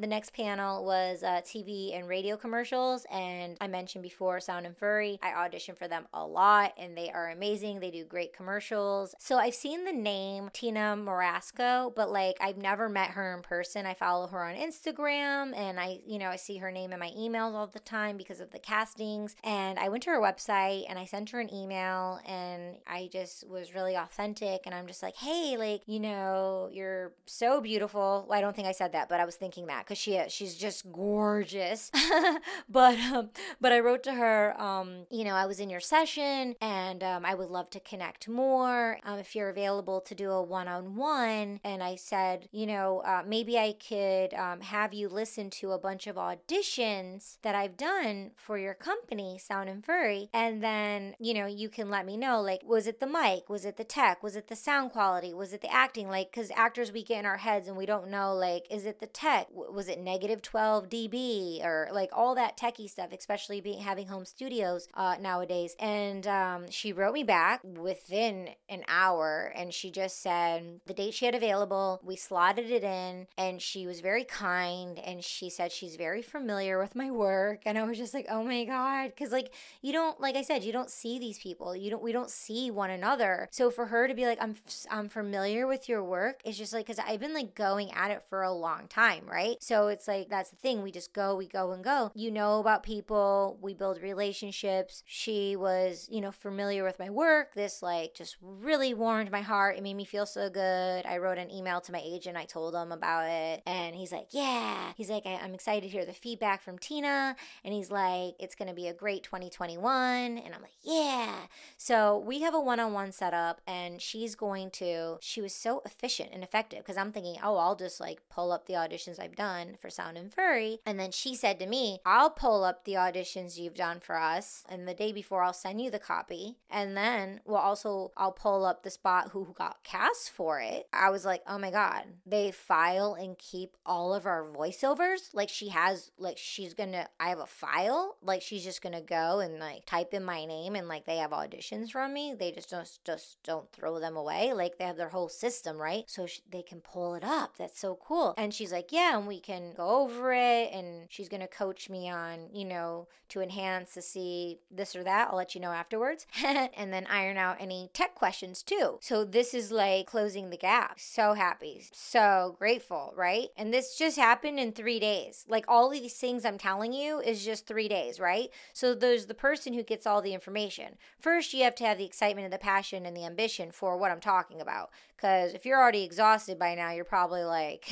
The 0.00 0.06
next 0.06 0.32
panel 0.32 0.84
was 0.84 1.24
uh, 1.24 1.40
TV 1.44 1.98
and 1.98 2.08
radio 2.08 2.36
commercials, 2.36 3.04
and 3.10 3.56
I 3.60 3.66
mentioned 3.66 4.04
before 4.04 4.38
Sound 4.38 4.64
and 4.64 4.76
Fury. 4.76 5.18
I 5.20 5.30
auditioned 5.30 5.76
for 5.76 5.88
them 5.88 6.06
a 6.14 6.24
lot, 6.24 6.72
and 6.78 6.96
they 6.96 7.10
are 7.10 7.30
amazing. 7.30 7.80
They 7.80 7.90
do 7.90 8.04
great 8.04 8.32
commercials. 8.32 9.16
So 9.18 9.38
I've 9.38 9.56
seen 9.56 9.84
the 9.84 9.92
name 9.92 10.50
Tina 10.52 10.94
Morasco, 10.94 11.92
but 11.96 12.12
like 12.12 12.36
I've 12.40 12.58
never 12.58 12.88
met 12.88 13.10
her 13.10 13.34
in 13.34 13.42
person. 13.42 13.86
I 13.86 13.94
follow 13.94 14.28
her 14.28 14.44
on 14.44 14.54
Instagram, 14.54 15.52
and 15.56 15.80
I, 15.80 15.98
you 16.06 16.20
know, 16.20 16.28
I 16.28 16.36
see 16.36 16.58
her 16.58 16.70
name 16.70 16.92
in 16.92 17.00
my 17.00 17.10
emails 17.18 17.54
all 17.54 17.66
the 17.66 17.80
time 17.80 18.16
because 18.16 18.38
of 18.38 18.52
the 18.52 18.60
castings. 18.60 19.34
And 19.42 19.80
I 19.80 19.88
went 19.88 20.04
to 20.04 20.10
her 20.10 20.20
website 20.20 20.84
and 20.88 20.96
I 20.96 21.06
sent 21.06 21.30
her 21.30 21.40
an 21.40 21.52
email, 21.52 22.20
and 22.24 22.76
I 22.86 23.08
just 23.12 23.48
was 23.48 23.74
really 23.74 23.96
authentic. 23.96 24.60
And 24.64 24.76
I'm 24.76 24.86
just 24.86 25.02
like, 25.02 25.16
hey, 25.16 25.56
like, 25.58 25.82
you 25.86 25.98
know, 25.98 26.68
you're 26.72 27.14
so 27.26 27.60
beautiful. 27.60 28.26
Well, 28.28 28.38
I 28.38 28.40
don't 28.40 28.54
think 28.54 28.68
I 28.68 28.72
said 28.72 28.92
that, 28.92 29.08
but 29.08 29.18
I 29.18 29.24
was 29.24 29.34
thinking 29.34 29.66
that 29.66 29.87
because 29.88 29.98
she. 29.98 30.18
She's 30.28 30.56
just 30.56 30.90
gorgeous. 30.92 31.90
but 32.68 32.98
um, 32.98 33.30
but 33.60 33.72
I 33.72 33.80
wrote 33.80 34.02
to 34.04 34.14
her, 34.14 34.60
um, 34.60 35.06
you 35.10 35.24
know, 35.24 35.34
I 35.34 35.46
was 35.46 35.60
in 35.60 35.70
your 35.70 35.80
session 35.80 36.54
and 36.60 37.02
um, 37.02 37.24
I 37.24 37.34
would 37.34 37.48
love 37.48 37.70
to 37.70 37.80
connect 37.80 38.28
more 38.28 38.98
um, 39.04 39.18
if 39.18 39.34
you're 39.34 39.48
available 39.48 40.00
to 40.02 40.14
do 40.14 40.30
a 40.30 40.42
one 40.42 40.68
on 40.68 40.96
one. 40.96 41.60
And 41.64 41.82
I 41.82 41.96
said, 41.96 42.48
you 42.52 42.66
know, 42.66 43.00
uh, 43.00 43.22
maybe 43.26 43.58
I 43.58 43.72
could 43.72 44.34
um, 44.34 44.60
have 44.60 44.92
you 44.92 45.08
listen 45.08 45.50
to 45.50 45.72
a 45.72 45.78
bunch 45.78 46.06
of 46.06 46.16
auditions 46.16 47.38
that 47.42 47.54
I've 47.54 47.76
done 47.76 48.32
for 48.36 48.58
your 48.58 48.74
company, 48.74 49.38
Sound 49.38 49.68
and 49.68 49.84
Fury, 49.84 50.28
and 50.32 50.62
then 50.62 51.14
you 51.18 51.34
know 51.34 51.46
you 51.46 51.68
can 51.68 51.90
let 51.90 52.06
me 52.06 52.16
know 52.16 52.40
like 52.40 52.62
was 52.64 52.86
it 52.86 53.00
the 53.00 53.06
mic, 53.06 53.48
was 53.48 53.64
it 53.64 53.76
the 53.76 53.84
tech, 53.84 54.22
was 54.22 54.36
it 54.36 54.48
the 54.48 54.56
sound 54.56 54.92
quality, 54.92 55.32
was 55.32 55.52
it 55.52 55.62
the 55.62 55.72
acting, 55.72 56.08
like 56.08 56.30
because 56.30 56.50
actors 56.54 56.92
we 56.92 57.02
get 57.02 57.20
in 57.20 57.26
our 57.26 57.38
heads 57.38 57.68
and 57.68 57.76
we 57.76 57.86
don't 57.86 58.08
know 58.08 58.34
like 58.34 58.66
is 58.70 58.84
it 58.84 59.00
the 59.00 59.06
tech, 59.06 59.48
was 59.78 59.86
it 59.86 60.00
negative 60.00 60.42
12 60.42 60.88
dB 60.88 61.64
or 61.64 61.88
like 61.92 62.10
all 62.12 62.34
that 62.34 62.58
techie 62.58 62.90
stuff, 62.90 63.10
especially 63.16 63.60
being 63.60 63.78
having 63.78 64.08
home 64.08 64.24
studios 64.24 64.88
uh, 64.94 65.14
nowadays. 65.20 65.76
And 65.78 66.26
um, 66.26 66.68
she 66.68 66.92
wrote 66.92 67.14
me 67.14 67.22
back 67.22 67.60
within 67.62 68.48
an 68.68 68.82
hour 68.88 69.52
and 69.54 69.72
she 69.72 69.92
just 69.92 70.20
said 70.20 70.80
the 70.86 70.94
date 70.94 71.14
she 71.14 71.26
had 71.26 71.36
available, 71.36 72.00
we 72.02 72.16
slotted 72.16 72.68
it 72.68 72.82
in, 72.82 73.28
and 73.38 73.62
she 73.62 73.86
was 73.86 74.00
very 74.00 74.24
kind 74.24 74.98
and 74.98 75.22
she 75.22 75.48
said 75.48 75.70
she's 75.70 75.94
very 75.94 76.22
familiar 76.22 76.80
with 76.80 76.96
my 76.96 77.12
work. 77.12 77.60
And 77.64 77.78
I 77.78 77.84
was 77.84 77.98
just 77.98 78.14
like, 78.14 78.26
oh 78.28 78.42
my 78.42 78.64
God. 78.64 79.12
Cause 79.16 79.30
like 79.30 79.54
you 79.80 79.92
don't, 79.92 80.20
like 80.20 80.34
I 80.34 80.42
said, 80.42 80.64
you 80.64 80.72
don't 80.72 80.90
see 80.90 81.20
these 81.20 81.38
people. 81.38 81.76
You 81.76 81.90
don't, 81.90 82.02
we 82.02 82.10
don't 82.10 82.30
see 82.30 82.72
one 82.72 82.90
another. 82.90 83.46
So 83.52 83.70
for 83.70 83.86
her 83.86 84.08
to 84.08 84.14
be 84.14 84.26
like, 84.26 84.42
I'm, 84.42 84.56
I'm 84.90 85.08
familiar 85.08 85.68
with 85.68 85.88
your 85.88 86.02
work, 86.02 86.40
it's 86.44 86.58
just 86.58 86.72
like, 86.72 86.88
cause 86.88 86.98
I've 86.98 87.20
been 87.20 87.32
like 87.32 87.54
going 87.54 87.92
at 87.92 88.10
it 88.10 88.24
for 88.28 88.42
a 88.42 88.52
long 88.52 88.88
time, 88.88 89.22
right? 89.24 89.62
So 89.68 89.88
it's 89.88 90.08
like, 90.08 90.30
that's 90.30 90.48
the 90.48 90.56
thing. 90.56 90.82
We 90.82 90.90
just 90.90 91.12
go, 91.12 91.36
we 91.36 91.46
go 91.46 91.72
and 91.72 91.84
go. 91.84 92.10
You 92.14 92.30
know 92.30 92.58
about 92.58 92.82
people, 92.82 93.58
we 93.60 93.74
build 93.74 94.00
relationships. 94.00 95.02
She 95.04 95.56
was, 95.56 96.08
you 96.10 96.22
know, 96.22 96.32
familiar 96.32 96.84
with 96.84 96.98
my 96.98 97.10
work. 97.10 97.52
This 97.52 97.82
like 97.82 98.14
just 98.14 98.38
really 98.40 98.94
warmed 98.94 99.30
my 99.30 99.42
heart. 99.42 99.76
It 99.76 99.82
made 99.82 99.92
me 99.92 100.06
feel 100.06 100.24
so 100.24 100.48
good. 100.48 101.04
I 101.04 101.18
wrote 101.18 101.36
an 101.36 101.50
email 101.50 101.82
to 101.82 101.92
my 101.92 102.00
agent. 102.02 102.38
I 102.38 102.46
told 102.46 102.74
him 102.74 102.92
about 102.92 103.28
it. 103.28 103.62
And 103.66 103.94
he's 103.94 104.10
like, 104.10 104.28
yeah. 104.30 104.94
He's 104.96 105.10
like, 105.10 105.26
I'm 105.26 105.52
excited 105.52 105.82
to 105.82 105.92
hear 105.92 106.06
the 106.06 106.14
feedback 106.14 106.62
from 106.62 106.78
Tina. 106.78 107.36
And 107.62 107.74
he's 107.74 107.90
like, 107.90 108.36
it's 108.40 108.54
going 108.54 108.68
to 108.68 108.74
be 108.74 108.88
a 108.88 108.94
great 108.94 109.22
2021. 109.22 110.38
And 110.38 110.54
I'm 110.54 110.62
like, 110.62 110.78
yeah. 110.82 111.40
So 111.76 112.16
we 112.16 112.40
have 112.40 112.54
a 112.54 112.60
one 112.60 112.80
on 112.80 112.94
one 112.94 113.12
setup 113.12 113.60
and 113.66 114.00
she's 114.00 114.34
going 114.34 114.70
to, 114.70 115.18
she 115.20 115.42
was 115.42 115.52
so 115.52 115.82
efficient 115.84 116.30
and 116.32 116.42
effective 116.42 116.78
because 116.78 116.96
I'm 116.96 117.12
thinking, 117.12 117.36
oh, 117.44 117.58
I'll 117.58 117.76
just 117.76 118.00
like 118.00 118.22
pull 118.30 118.50
up 118.50 118.64
the 118.64 118.72
auditions 118.72 119.20
I've 119.20 119.36
done 119.36 119.57
for 119.80 119.90
Sound 119.90 120.16
and 120.16 120.32
Fury. 120.32 120.80
And 120.86 120.98
then 120.98 121.10
she 121.10 121.34
said 121.34 121.58
to 121.58 121.66
me, 121.66 122.00
I'll 122.04 122.30
pull 122.30 122.64
up 122.64 122.84
the 122.84 122.94
auditions 122.94 123.58
you've 123.58 123.74
done 123.74 124.00
for 124.00 124.16
us. 124.18 124.64
And 124.68 124.86
the 124.86 124.94
day 124.94 125.12
before, 125.12 125.42
I'll 125.42 125.52
send 125.52 125.80
you 125.80 125.90
the 125.90 125.98
copy. 125.98 126.56
And 126.70 126.96
then, 126.96 127.40
well, 127.44 127.60
also, 127.60 128.12
I'll 128.16 128.32
pull 128.32 128.64
up 128.64 128.82
the 128.82 128.90
spot 128.90 129.30
who 129.32 129.54
got 129.56 129.82
cast 129.84 130.30
for 130.30 130.60
it. 130.60 130.86
I 130.92 131.10
was 131.10 131.24
like, 131.24 131.42
oh 131.46 131.58
my 131.58 131.70
God, 131.70 132.04
they 132.26 132.50
file 132.50 133.14
and 133.14 133.38
keep 133.38 133.76
all 133.84 134.14
of 134.14 134.26
our 134.26 134.44
voiceovers. 134.44 135.30
Like 135.32 135.48
she 135.48 135.68
has, 135.68 136.10
like 136.18 136.38
she's 136.38 136.74
gonna, 136.74 137.08
I 137.18 137.30
have 137.30 137.38
a 137.40 137.46
file. 137.46 138.16
Like 138.22 138.42
she's 138.42 138.64
just 138.64 138.82
gonna 138.82 139.02
go 139.02 139.40
and 139.40 139.58
like 139.58 139.86
type 139.86 140.14
in 140.14 140.24
my 140.24 140.44
name 140.44 140.74
and 140.74 140.88
like 140.88 141.06
they 141.06 141.18
have 141.18 141.30
auditions 141.30 141.90
from 141.90 142.12
me. 142.12 142.34
They 142.38 142.52
just 142.52 142.70
don't, 142.70 142.90
just 143.04 143.42
don't 143.42 143.70
throw 143.72 143.98
them 143.98 144.16
away. 144.16 144.52
Like 144.52 144.78
they 144.78 144.84
have 144.84 144.96
their 144.96 145.08
whole 145.08 145.28
system, 145.28 145.76
right? 145.78 146.04
So 146.06 146.26
sh- 146.26 146.40
they 146.50 146.62
can 146.62 146.80
pull 146.80 147.14
it 147.14 147.24
up. 147.24 147.56
That's 147.56 147.78
so 147.78 147.98
cool. 148.02 148.34
And 148.36 148.52
she's 148.52 148.72
like, 148.72 148.92
yeah, 148.92 149.16
and 149.16 149.26
we 149.26 149.40
can 149.48 149.72
go 149.74 150.02
over 150.02 150.32
it. 150.32 150.70
And 150.72 151.06
she's 151.08 151.28
gonna 151.28 151.48
coach 151.48 151.88
me 151.88 152.10
on, 152.10 152.50
you 152.52 152.66
know, 152.66 153.08
to 153.30 153.40
enhance 153.40 153.94
to 153.94 154.02
see 154.02 154.60
this 154.70 154.94
or 154.94 155.02
that. 155.04 155.28
I'll 155.30 155.36
let 155.36 155.54
you 155.54 155.60
know 155.60 155.72
afterwards. 155.72 156.26
and 156.44 156.92
then 156.92 157.06
iron 157.08 157.38
out 157.38 157.56
any 157.58 157.90
tech 157.94 158.14
questions 158.14 158.62
too. 158.62 158.98
So 159.00 159.24
this 159.24 159.54
is 159.54 159.70
like 159.72 160.06
closing 160.06 160.50
the 160.50 160.56
gap. 160.56 161.00
So 161.00 161.32
happy, 161.32 161.82
so 161.92 162.56
grateful, 162.58 163.14
right? 163.16 163.48
And 163.56 163.72
this 163.72 163.96
just 163.96 164.18
happened 164.18 164.58
in 164.58 164.72
three 164.72 165.00
days. 165.00 165.44
Like 165.48 165.64
all 165.66 165.88
these 165.88 166.14
things 166.14 166.44
I'm 166.44 166.58
telling 166.58 166.92
you 166.92 167.20
is 167.20 167.44
just 167.44 167.66
three 167.66 167.88
days, 167.88 168.20
right? 168.20 168.50
So 168.74 168.94
there's 168.94 169.26
the 169.26 169.34
person 169.34 169.72
who 169.72 169.82
gets 169.82 170.06
all 170.06 170.20
the 170.20 170.34
information. 170.34 170.96
First, 171.18 171.54
you 171.54 171.64
have 171.64 171.74
to 171.76 171.84
have 171.84 171.98
the 171.98 172.04
excitement 172.04 172.44
and 172.44 172.52
the 172.52 172.58
passion 172.58 173.06
and 173.06 173.16
the 173.16 173.24
ambition 173.24 173.70
for 173.72 173.96
what 173.96 174.10
I'm 174.10 174.20
talking 174.20 174.60
about. 174.60 174.90
Because 175.18 175.52
if 175.52 175.66
you're 175.66 175.80
already 175.80 176.04
exhausted 176.04 176.60
by 176.60 176.76
now, 176.76 176.92
you're 176.92 177.04
probably 177.04 177.42
like, 177.42 177.88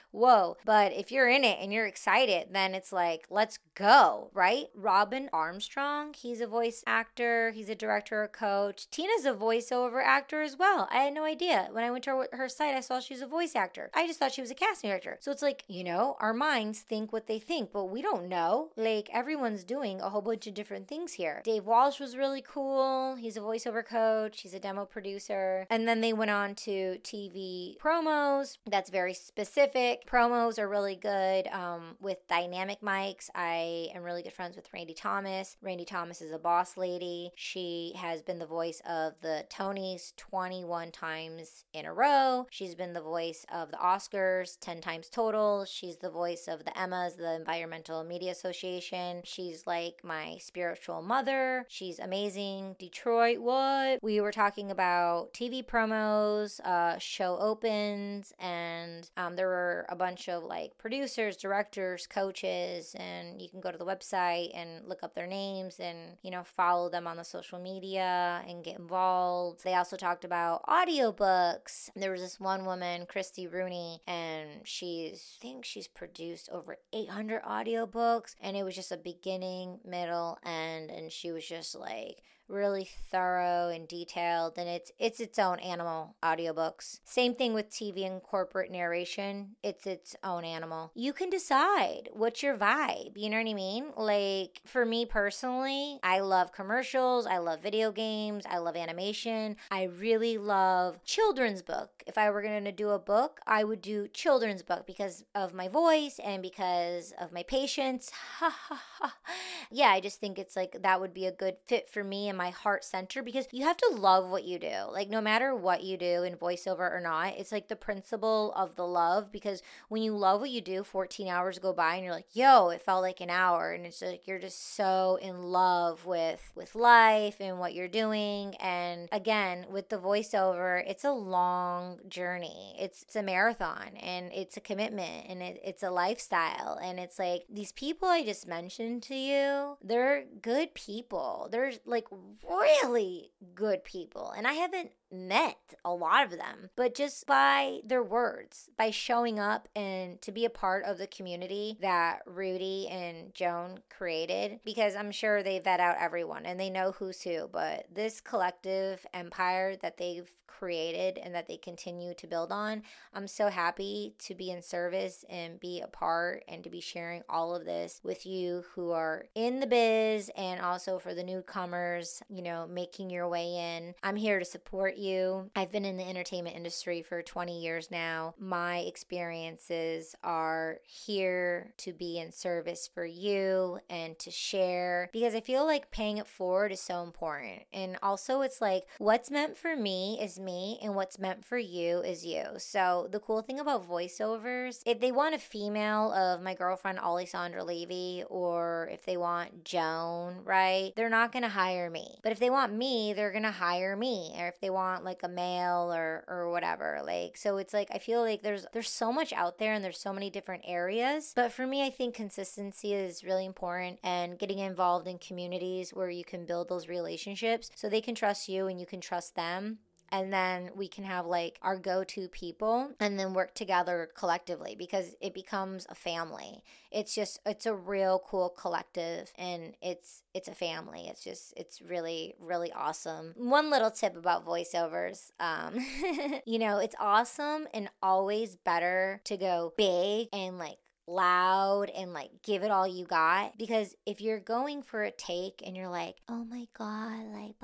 whoa. 0.10 0.58
But 0.66 0.92
if 0.92 1.10
you're 1.10 1.28
in 1.28 1.42
it 1.42 1.58
and 1.62 1.72
you're 1.72 1.86
excited, 1.86 2.48
then 2.52 2.74
it's 2.74 2.92
like, 2.92 3.24
let's 3.30 3.58
go, 3.74 4.30
right? 4.34 4.66
Robin 4.74 5.30
Armstrong, 5.32 6.12
he's 6.12 6.42
a 6.42 6.46
voice 6.46 6.84
actor, 6.86 7.52
he's 7.52 7.70
a 7.70 7.74
director, 7.74 8.22
a 8.22 8.28
coach. 8.28 8.90
Tina's 8.90 9.24
a 9.24 9.32
voiceover 9.32 10.04
actor 10.04 10.42
as 10.42 10.58
well. 10.58 10.88
I 10.92 11.04
had 11.04 11.14
no 11.14 11.24
idea. 11.24 11.68
When 11.72 11.84
I 11.84 11.90
went 11.90 12.04
to 12.04 12.10
her, 12.10 12.28
her 12.32 12.48
site, 12.50 12.74
I 12.74 12.80
saw 12.80 13.00
she 13.00 13.14
was 13.14 13.22
a 13.22 13.26
voice 13.26 13.56
actor. 13.56 13.90
I 13.94 14.06
just 14.06 14.18
thought 14.18 14.32
she 14.32 14.42
was 14.42 14.50
a 14.50 14.54
casting 14.54 14.90
director. 14.90 15.16
So 15.20 15.32
it's 15.32 15.42
like, 15.42 15.64
you 15.68 15.84
know, 15.84 16.16
our 16.20 16.34
minds 16.34 16.80
think 16.80 17.14
what 17.14 17.28
they 17.28 17.38
think, 17.38 17.72
but 17.72 17.86
we 17.86 18.02
don't 18.02 18.28
know. 18.28 18.72
Like, 18.76 19.08
everyone's 19.10 19.64
doing 19.64 20.02
a 20.02 20.10
whole 20.10 20.20
bunch 20.20 20.46
of 20.46 20.52
different 20.52 20.86
things 20.86 21.14
here. 21.14 21.40
Dave 21.44 21.64
Walsh 21.64 21.98
was 21.98 22.14
really 22.14 22.42
cool. 22.46 23.14
He's 23.14 23.38
a 23.38 23.40
voiceover 23.40 23.86
coach, 23.86 24.42
he's 24.42 24.52
a 24.52 24.60
demo 24.60 24.84
producer. 24.84 25.66
And 25.70 25.88
then 25.88 26.02
they 26.02 26.12
went 26.12 26.30
on 26.30 26.57
to 26.58 26.98
TV 27.04 27.78
promos. 27.78 28.58
That's 28.66 28.90
very 28.90 29.14
specific. 29.14 30.06
Promos 30.06 30.58
are 30.58 30.68
really 30.68 30.96
good 30.96 31.46
um, 31.48 31.96
with 32.00 32.26
dynamic 32.26 32.80
mics. 32.80 33.30
I 33.34 33.90
am 33.94 34.02
really 34.02 34.22
good 34.22 34.32
friends 34.32 34.56
with 34.56 34.68
Randy 34.72 34.94
Thomas. 34.94 35.56
Randy 35.62 35.84
Thomas 35.84 36.20
is 36.20 36.32
a 36.32 36.38
boss 36.38 36.76
lady. 36.76 37.30
She 37.36 37.92
has 37.96 38.22
been 38.22 38.40
the 38.40 38.46
voice 38.46 38.82
of 38.88 39.14
the 39.22 39.46
Tonys 39.50 40.16
21 40.16 40.90
times 40.90 41.64
in 41.72 41.86
a 41.86 41.94
row. 41.94 42.46
She's 42.50 42.74
been 42.74 42.92
the 42.92 43.00
voice 43.00 43.46
of 43.52 43.70
the 43.70 43.76
Oscars 43.76 44.58
10 44.60 44.80
times 44.80 45.08
total. 45.08 45.64
She's 45.64 45.98
the 45.98 46.10
voice 46.10 46.48
of 46.48 46.64
the 46.64 46.76
Emmas, 46.78 47.14
the 47.14 47.34
Environmental 47.34 48.02
Media 48.02 48.32
Association. 48.32 49.22
She's 49.24 49.66
like 49.66 50.00
my 50.02 50.38
spiritual 50.40 51.02
mother. 51.02 51.66
She's 51.68 52.00
amazing. 52.00 52.74
Detroit, 52.80 53.38
what? 53.38 54.02
We 54.02 54.20
were 54.20 54.32
talking 54.32 54.72
about 54.72 55.32
TV 55.32 55.64
promos 55.64 56.47
uh, 56.60 56.98
show 56.98 57.38
opens, 57.38 58.32
and 58.38 59.08
um, 59.16 59.36
there 59.36 59.48
were 59.48 59.86
a 59.88 59.96
bunch 59.96 60.28
of 60.28 60.42
like 60.42 60.76
producers, 60.78 61.36
directors, 61.36 62.06
coaches, 62.06 62.94
and 62.98 63.40
you 63.40 63.48
can 63.48 63.60
go 63.60 63.70
to 63.70 63.78
the 63.78 63.84
website 63.84 64.50
and 64.54 64.86
look 64.86 65.02
up 65.02 65.14
their 65.14 65.26
names 65.26 65.78
and 65.80 66.16
you 66.22 66.30
know 66.30 66.42
follow 66.44 66.88
them 66.88 67.06
on 67.06 67.16
the 67.16 67.24
social 67.24 67.58
media 67.58 68.42
and 68.48 68.64
get 68.64 68.78
involved. 68.78 69.64
They 69.64 69.74
also 69.74 69.96
talked 69.96 70.24
about 70.24 70.62
audiobooks. 70.64 71.90
There 71.94 72.12
was 72.12 72.20
this 72.20 72.40
one 72.40 72.64
woman, 72.64 73.06
Christy 73.06 73.46
Rooney, 73.46 74.00
and 74.06 74.48
she's 74.64 75.36
I 75.38 75.42
think 75.42 75.64
she's 75.64 75.88
produced 75.88 76.48
over 76.50 76.78
800 76.92 77.42
audiobooks, 77.42 78.34
and 78.40 78.56
it 78.56 78.64
was 78.64 78.74
just 78.74 78.92
a 78.92 78.96
beginning, 78.96 79.80
middle, 79.84 80.38
end, 80.44 80.90
and 80.90 81.12
she 81.12 81.30
was 81.32 81.46
just 81.46 81.74
like 81.74 82.22
really 82.48 82.88
thorough 83.10 83.68
and 83.68 83.86
detailed 83.86 84.54
and 84.56 84.68
it's 84.68 84.90
it's 84.98 85.20
its 85.20 85.38
own 85.38 85.58
animal 85.60 86.16
audiobooks. 86.22 87.00
Same 87.04 87.34
thing 87.34 87.54
with 87.54 87.70
TV 87.70 88.06
and 88.06 88.22
corporate 88.22 88.70
narration. 88.70 89.56
It's 89.62 89.86
its 89.86 90.16
own 90.24 90.44
animal. 90.44 90.90
You 90.94 91.12
can 91.12 91.30
decide 91.30 92.08
what's 92.12 92.42
your 92.42 92.56
vibe, 92.56 93.16
you 93.16 93.30
know 93.30 93.38
what 93.38 93.48
I 93.48 93.54
mean? 93.54 93.86
Like 93.96 94.60
for 94.64 94.84
me 94.84 95.04
personally, 95.04 95.98
I 96.02 96.20
love 96.20 96.52
commercials, 96.52 97.26
I 97.26 97.38
love 97.38 97.62
video 97.62 97.92
games, 97.92 98.44
I 98.48 98.58
love 98.58 98.76
animation. 98.76 99.56
I 99.70 99.84
really 99.84 100.38
love 100.38 101.02
children's 101.04 101.62
book. 101.62 101.90
If 102.06 102.16
I 102.16 102.30
were 102.30 102.42
going 102.42 102.64
to 102.64 102.72
do 102.72 102.90
a 102.90 102.98
book, 102.98 103.40
I 103.46 103.64
would 103.64 103.82
do 103.82 104.08
children's 104.08 104.62
book 104.62 104.86
because 104.86 105.24
of 105.34 105.52
my 105.52 105.68
voice 105.68 106.18
and 106.22 106.42
because 106.42 107.12
of 107.20 107.32
my 107.32 107.42
patience. 107.42 108.10
yeah, 109.70 109.88
I 109.88 110.00
just 110.00 110.20
think 110.20 110.38
it's 110.38 110.56
like 110.56 110.82
that 110.82 111.00
would 111.00 111.12
be 111.12 111.26
a 111.26 111.32
good 111.32 111.56
fit 111.66 111.88
for 111.88 112.02
me 112.02 112.28
and 112.28 112.37
my 112.38 112.48
heart 112.50 112.84
center 112.84 113.22
because 113.22 113.46
you 113.52 113.64
have 113.64 113.76
to 113.76 113.90
love 113.92 114.30
what 114.30 114.44
you 114.44 114.58
do. 114.58 114.74
Like, 114.90 115.10
no 115.10 115.20
matter 115.20 115.54
what 115.54 115.82
you 115.82 115.98
do 115.98 116.22
in 116.22 116.36
voiceover 116.36 116.90
or 116.90 117.00
not, 117.00 117.34
it's 117.36 117.52
like 117.52 117.68
the 117.68 117.76
principle 117.76 118.54
of 118.56 118.76
the 118.76 118.86
love 118.86 119.30
because 119.30 119.60
when 119.88 120.02
you 120.02 120.16
love 120.16 120.40
what 120.40 120.50
you 120.50 120.62
do, 120.62 120.82
14 120.82 121.28
hours 121.28 121.58
go 121.58 121.74
by 121.74 121.96
and 121.96 122.04
you're 122.04 122.14
like, 122.14 122.34
yo, 122.34 122.70
it 122.70 122.80
felt 122.80 123.02
like 123.02 123.20
an 123.20 123.28
hour. 123.28 123.72
And 123.72 123.84
it's 123.84 124.00
like 124.00 124.26
you're 124.26 124.38
just 124.38 124.76
so 124.76 125.18
in 125.20 125.42
love 125.42 126.06
with 126.06 126.52
with 126.54 126.74
life 126.74 127.36
and 127.40 127.58
what 127.58 127.74
you're 127.74 127.88
doing. 127.88 128.54
And 128.56 129.08
again, 129.12 129.66
with 129.70 129.88
the 129.88 129.98
voiceover, 129.98 130.82
it's 130.88 131.04
a 131.04 131.12
long 131.12 131.98
journey. 132.08 132.76
It's, 132.78 133.02
it's 133.02 133.16
a 133.16 133.22
marathon 133.22 133.96
and 134.00 134.32
it's 134.32 134.56
a 134.56 134.60
commitment 134.60 135.26
and 135.28 135.42
it, 135.42 135.60
it's 135.64 135.82
a 135.82 135.90
lifestyle. 135.90 136.78
And 136.80 136.98
it's 137.00 137.18
like 137.18 137.44
these 137.50 137.72
people 137.72 138.08
I 138.08 138.24
just 138.24 138.46
mentioned 138.46 139.02
to 139.04 139.14
you, 139.14 139.76
they're 139.82 140.24
good 140.40 140.74
people. 140.74 141.48
They're 141.50 141.72
like 141.84 142.06
really 142.48 143.32
good 143.54 143.84
people. 143.84 144.32
And 144.36 144.46
I 144.46 144.54
haven't 144.54 144.90
met 145.10 145.56
a 145.84 145.92
lot 145.92 146.24
of 146.24 146.30
them, 146.32 146.70
but 146.76 146.94
just 146.94 147.26
by 147.26 147.80
their 147.84 148.02
words, 148.02 148.68
by 148.76 148.90
showing 148.90 149.38
up 149.38 149.68
and 149.74 150.20
to 150.22 150.32
be 150.32 150.44
a 150.44 150.50
part 150.50 150.84
of 150.84 150.98
the 150.98 151.06
community 151.06 151.78
that 151.80 152.20
Rudy 152.26 152.88
and 152.88 153.34
Joan 153.34 153.80
created, 153.90 154.60
because 154.64 154.94
I'm 154.94 155.10
sure 155.10 155.42
they 155.42 155.58
vet 155.58 155.80
out 155.80 155.96
everyone 155.98 156.44
and 156.46 156.60
they 156.60 156.70
know 156.70 156.92
who's 156.92 157.22
who, 157.22 157.48
but 157.50 157.86
this 157.92 158.20
collective 158.20 159.06
empire 159.14 159.76
that 159.76 159.96
they've 159.96 160.30
created 160.58 161.18
and 161.18 161.34
that 161.34 161.46
they 161.46 161.56
continue 161.56 162.14
to 162.14 162.26
build 162.26 162.50
on, 162.50 162.82
I'm 163.14 163.28
so 163.28 163.48
happy 163.48 164.14
to 164.20 164.34
be 164.34 164.50
in 164.50 164.62
service 164.62 165.24
and 165.28 165.60
be 165.60 165.80
a 165.80 165.86
part 165.86 166.44
and 166.48 166.64
to 166.64 166.70
be 166.70 166.80
sharing 166.80 167.22
all 167.28 167.54
of 167.54 167.64
this 167.64 168.00
with 168.02 168.26
you 168.26 168.64
who 168.74 168.90
are 168.90 169.26
in 169.34 169.60
the 169.60 169.66
biz 169.66 170.30
and 170.36 170.60
also 170.60 170.98
for 170.98 171.14
the 171.14 171.22
newcomers, 171.22 172.22
you 172.28 172.42
know, 172.42 172.66
making 172.66 173.10
your 173.10 173.28
way 173.28 173.76
in. 173.76 173.94
I'm 174.02 174.16
here 174.16 174.38
to 174.38 174.44
support 174.44 174.96
you. 174.96 175.50
I've 175.54 175.72
been 175.72 175.84
in 175.84 175.96
the 175.96 176.08
entertainment 176.08 176.56
industry 176.56 177.02
for 177.02 177.22
20 177.22 177.60
years 177.60 177.90
now. 177.90 178.34
My 178.38 178.78
experiences 178.78 180.14
are 180.24 180.78
here 180.84 181.72
to 181.78 181.92
be 181.92 182.18
in 182.18 182.32
service 182.32 182.88
for 182.92 183.04
you 183.04 183.78
and 183.88 184.18
to 184.18 184.30
share 184.30 185.10
because 185.12 185.34
I 185.34 185.40
feel 185.40 185.64
like 185.64 185.90
paying 185.90 186.18
it 186.18 186.26
forward 186.26 186.72
is 186.72 186.80
so 186.80 187.02
important. 187.02 187.62
And 187.72 187.96
also, 188.02 188.40
it's 188.40 188.60
like 188.60 188.84
what's 188.98 189.30
meant 189.30 189.56
for 189.56 189.76
me 189.76 190.18
is 190.20 190.38
me, 190.48 190.78
and 190.82 190.94
what's 190.94 191.18
meant 191.18 191.44
for 191.44 191.58
you 191.58 192.00
is 192.00 192.24
you. 192.24 192.44
So, 192.56 193.08
the 193.10 193.20
cool 193.20 193.42
thing 193.42 193.60
about 193.60 193.88
voiceovers, 193.88 194.80
if 194.86 194.98
they 195.00 195.12
want 195.12 195.34
a 195.34 195.38
female 195.38 196.10
of 196.12 196.40
my 196.40 196.54
girlfriend 196.54 196.98
Alessandra 196.98 197.62
Levy, 197.64 198.24
or 198.30 198.88
if 198.90 199.04
they 199.04 199.16
want 199.16 199.64
Joan, 199.64 200.36
right, 200.44 200.92
they're 200.96 201.10
not 201.10 201.32
gonna 201.32 201.48
hire 201.48 201.90
me. 201.90 202.18
But 202.22 202.32
if 202.32 202.38
they 202.38 202.50
want 202.50 202.72
me, 202.72 203.12
they're 203.12 203.32
gonna 203.32 203.50
hire 203.50 203.96
me. 203.96 204.34
Or 204.38 204.48
if 204.48 204.58
they 204.60 204.70
want 204.70 205.04
like 205.04 205.22
a 205.22 205.28
male 205.28 205.92
or 205.92 206.24
or 206.28 206.50
whatever. 206.50 207.00
Like 207.04 207.36
so 207.36 207.56
it's 207.58 207.74
like 207.74 207.88
I 207.92 207.98
feel 207.98 208.22
like 208.22 208.42
there's 208.42 208.66
there's 208.72 208.90
so 208.90 209.12
much 209.12 209.32
out 209.32 209.58
there 209.58 209.74
and 209.74 209.84
there's 209.84 210.00
so 210.00 210.12
many 210.12 210.30
different 210.30 210.62
areas. 210.66 211.32
But 211.34 211.52
for 211.52 211.66
me 211.66 211.84
I 211.84 211.90
think 211.90 212.14
consistency 212.14 212.94
is 212.94 213.24
really 213.24 213.46
important 213.46 213.98
and 214.02 214.38
getting 214.38 214.58
involved 214.58 215.06
in 215.06 215.18
communities 215.18 215.90
where 215.92 216.10
you 216.10 216.24
can 216.24 216.46
build 216.46 216.68
those 216.68 216.88
relationships 216.88 217.70
so 217.74 217.88
they 217.88 218.00
can 218.00 218.14
trust 218.14 218.48
you 218.48 218.66
and 218.66 218.80
you 218.80 218.86
can 218.86 219.00
trust 219.00 219.34
them 219.34 219.78
and 220.10 220.32
then 220.32 220.70
we 220.74 220.88
can 220.88 221.04
have 221.04 221.26
like 221.26 221.58
our 221.62 221.76
go-to 221.76 222.28
people 222.28 222.90
and 223.00 223.18
then 223.18 223.34
work 223.34 223.54
together 223.54 224.08
collectively 224.14 224.74
because 224.78 225.14
it 225.20 225.34
becomes 225.34 225.86
a 225.88 225.94
family. 225.94 226.62
It's 226.90 227.14
just 227.14 227.40
it's 227.44 227.66
a 227.66 227.74
real 227.74 228.22
cool 228.26 228.48
collective 228.48 229.32
and 229.36 229.74
it's 229.82 230.22
it's 230.34 230.48
a 230.48 230.54
family. 230.54 231.06
It's 231.08 231.22
just 231.22 231.54
it's 231.56 231.82
really 231.82 232.34
really 232.40 232.72
awesome. 232.72 233.34
One 233.36 233.70
little 233.70 233.90
tip 233.90 234.16
about 234.16 234.46
voiceovers 234.46 235.30
um 235.40 235.78
you 236.46 236.58
know 236.58 236.78
it's 236.78 236.96
awesome 236.98 237.66
and 237.74 237.90
always 238.02 238.56
better 238.56 239.20
to 239.24 239.36
go 239.36 239.72
big 239.76 240.28
and 240.32 240.58
like 240.58 240.78
loud 241.08 241.90
and 241.90 242.12
like 242.12 242.30
give 242.42 242.62
it 242.62 242.70
all 242.70 242.86
you 242.86 243.04
got 243.04 243.56
because 243.56 243.96
if 244.06 244.20
you're 244.20 244.40
going 244.40 244.82
for 244.82 245.02
a 245.02 245.10
take 245.10 245.62
and 245.66 245.76
you're 245.76 245.88
like 245.88 246.16
oh 246.28 246.44
my 246.44 246.66
god 246.76 247.24
like 247.34 247.54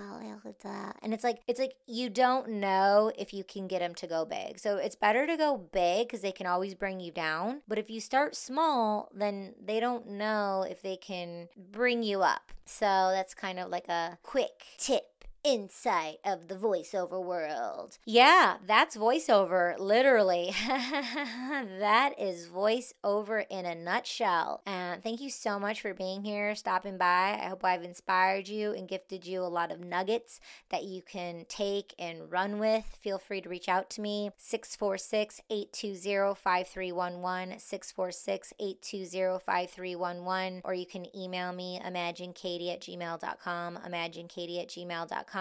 and 1.02 1.12
it's 1.12 1.22
like 1.22 1.40
it's 1.46 1.61
like 1.61 1.74
you 1.87 2.09
don't 2.09 2.48
know 2.48 3.12
if 3.18 3.35
you 3.35 3.44
can 3.44 3.68
get 3.68 3.80
them 3.80 3.94
to 3.94 4.07
go 4.07 4.24
big. 4.24 4.59
So 4.59 4.76
it's 4.76 4.96
better 4.96 5.26
to 5.26 5.37
go 5.37 5.57
big 5.57 6.09
because 6.09 6.22
they 6.22 6.33
can 6.33 6.46
always 6.46 6.74
bring 6.74 6.98
you 6.98 7.12
down 7.12 7.61
but 7.68 7.78
if 7.78 7.90
you 7.90 8.00
start 8.00 8.35
small 8.35 9.11
then 9.14 9.54
they 9.62 9.80
don't 9.80 10.09
know 10.09 10.66
if 10.68 10.83
they 10.83 10.96
can 10.96 11.48
bring 11.70 12.02
you 12.02 12.22
up. 12.22 12.52
So 12.64 12.87
that's 13.12 13.35
kind 13.35 13.59
of 13.59 13.70
like 13.70 13.88
a 13.88 14.18
quick 14.22 14.64
tip 14.78 15.04
insight 15.44 16.16
of 16.24 16.48
the 16.48 16.54
voiceover 16.54 17.22
world. 17.22 17.98
Yeah, 18.07 18.57
that's 18.66 18.96
voiceover, 18.96 19.78
literally. 19.78 20.54
that 20.66 22.14
is 22.18 22.48
voiceover 22.48 23.44
in 23.50 23.66
a 23.66 23.74
nutshell. 23.74 24.62
And 24.64 25.02
thank 25.02 25.20
you 25.20 25.30
so 25.30 25.61
much 25.61 25.83
for 25.83 25.92
being 25.92 26.24
here, 26.24 26.54
stopping 26.54 26.96
by. 26.96 27.38
I 27.40 27.48
hope 27.48 27.64
I've 27.64 27.83
inspired 27.83 28.48
you 28.48 28.72
and 28.72 28.88
gifted 28.88 29.26
you 29.26 29.42
a 29.42 29.44
lot 29.44 29.70
of 29.70 29.80
nuggets 29.80 30.40
that 30.70 30.85
you 30.85 31.02
can 31.02 31.44
take 31.46 31.94
and 31.98 32.33
run 32.33 32.59
with. 32.59 32.85
Feel 33.02 33.18
free 33.18 33.42
to 33.42 33.48
reach 33.48 33.68
out 33.68 33.90
to 33.90 34.00
me 34.00 34.30
646 34.38 35.42
820 35.50 36.35
5311, 36.35 37.59
646 37.59 38.52
820 38.59 39.44
5311, 39.44 40.62
or 40.64 40.72
you 40.72 40.87
can 40.87 41.07
email 41.14 41.52
me 41.52 41.80
imaginekatie 41.85 42.72
at 42.72 42.80
gmail.com, 42.80 43.78
imaginekatie 43.87 44.62
at 44.62 44.68
gmail.com 44.68 45.34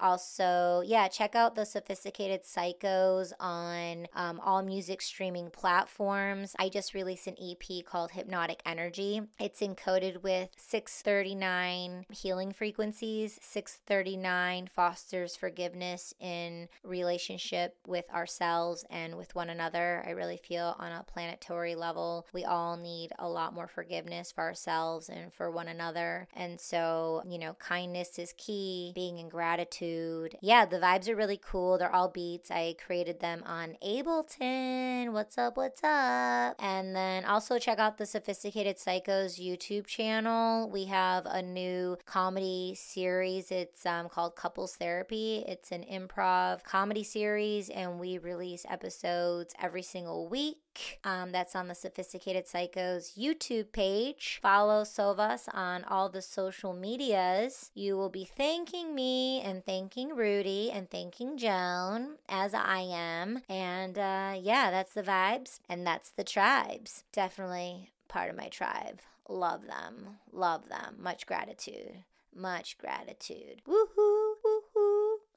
also, 0.00 0.82
yeah, 0.84 1.08
check 1.08 1.34
out 1.34 1.54
the 1.54 1.64
Sophisticated 1.64 2.44
Psychos 2.44 3.32
on 3.38 4.06
um, 4.14 4.40
all 4.40 4.62
music 4.62 5.02
streaming 5.02 5.50
platforms. 5.50 6.54
I 6.58 6.68
just 6.68 6.94
released 6.94 7.26
an 7.26 7.36
EP 7.40 7.84
called 7.84 8.12
Hypnotic 8.12 8.60
Energy. 8.66 9.22
It's 9.38 9.60
encoded 9.60 10.22
with 10.22 10.50
639 10.56 12.06
healing 12.10 12.52
frequencies. 12.52 13.38
639 13.42 14.68
fosters 14.68 15.36
forgiveness 15.36 16.14
in 16.20 16.68
relationship 16.82 17.76
with 17.86 18.08
ourselves 18.10 18.84
and 18.90 19.16
with 19.16 19.34
one 19.34 19.50
another. 19.50 20.02
I 20.06 20.10
really 20.10 20.36
feel 20.36 20.74
on 20.78 20.92
a 20.92 21.04
planetary 21.04 21.74
level, 21.74 22.26
we 22.32 22.44
all 22.44 22.76
need 22.76 23.12
a 23.18 23.28
lot 23.28 23.54
more 23.54 23.68
forgiveness 23.68 24.32
for 24.32 24.42
ourselves 24.42 25.08
and 25.08 25.32
for 25.32 25.50
one 25.50 25.68
another. 25.68 26.28
And 26.34 26.60
so, 26.60 27.22
you 27.28 27.38
know, 27.38 27.54
kindness 27.54 28.18
is 28.18 28.34
key, 28.36 28.92
being 28.94 29.18
and 29.20 29.30
gratitude. 29.30 30.36
Yeah, 30.40 30.64
the 30.64 30.78
vibes 30.78 31.08
are 31.08 31.14
really 31.14 31.40
cool. 31.40 31.78
They're 31.78 31.94
all 31.94 32.08
beats. 32.08 32.50
I 32.50 32.74
created 32.84 33.20
them 33.20 33.42
on 33.46 33.76
Ableton. 33.86 35.12
What's 35.12 35.38
up? 35.38 35.56
What's 35.56 35.84
up? 35.84 36.56
And 36.58 36.96
then 36.96 37.24
also 37.24 37.58
check 37.58 37.78
out 37.78 37.98
the 37.98 38.06
Sophisticated 38.06 38.78
Psychos 38.78 39.40
YouTube 39.40 39.86
channel. 39.86 40.68
We 40.70 40.86
have 40.86 41.26
a 41.26 41.42
new 41.42 41.98
comedy 42.06 42.74
series. 42.76 43.50
It's 43.50 43.86
um, 43.86 44.08
called 44.08 44.34
Couples 44.34 44.76
Therapy. 44.76 45.44
It's 45.46 45.70
an 45.70 45.84
improv 45.84 46.64
comedy 46.64 47.04
series, 47.04 47.68
and 47.68 48.00
we 48.00 48.18
release 48.18 48.64
episodes 48.68 49.54
every 49.60 49.82
single 49.82 50.28
week. 50.28 50.56
Um, 51.04 51.32
that's 51.32 51.56
on 51.56 51.68
the 51.68 51.74
Sophisticated 51.74 52.46
Psychos 52.46 53.18
YouTube 53.18 53.72
page. 53.72 54.38
Follow 54.42 54.82
Sovas 54.82 55.48
on 55.52 55.84
all 55.84 56.08
the 56.08 56.22
social 56.22 56.72
medias. 56.72 57.70
You 57.74 57.96
will 57.96 58.08
be 58.10 58.24
thanking 58.24 58.94
me 58.94 59.40
and 59.40 59.64
thanking 59.64 60.14
Rudy 60.14 60.70
and 60.70 60.90
thanking 60.90 61.36
Joan 61.36 62.16
as 62.28 62.54
I 62.54 62.80
am. 62.80 63.42
And 63.48 63.98
uh, 63.98 64.34
yeah, 64.40 64.70
that's 64.70 64.94
the 64.94 65.02
vibes 65.02 65.60
and 65.68 65.86
that's 65.86 66.10
the 66.10 66.24
tribes. 66.24 67.04
Definitely 67.12 67.90
part 68.08 68.30
of 68.30 68.36
my 68.36 68.48
tribe. 68.48 69.00
Love 69.28 69.66
them. 69.66 70.18
Love 70.32 70.68
them. 70.68 70.96
Much 70.98 71.26
gratitude. 71.26 72.04
Much 72.34 72.78
gratitude. 72.78 73.62
Woohoo! 73.66 74.19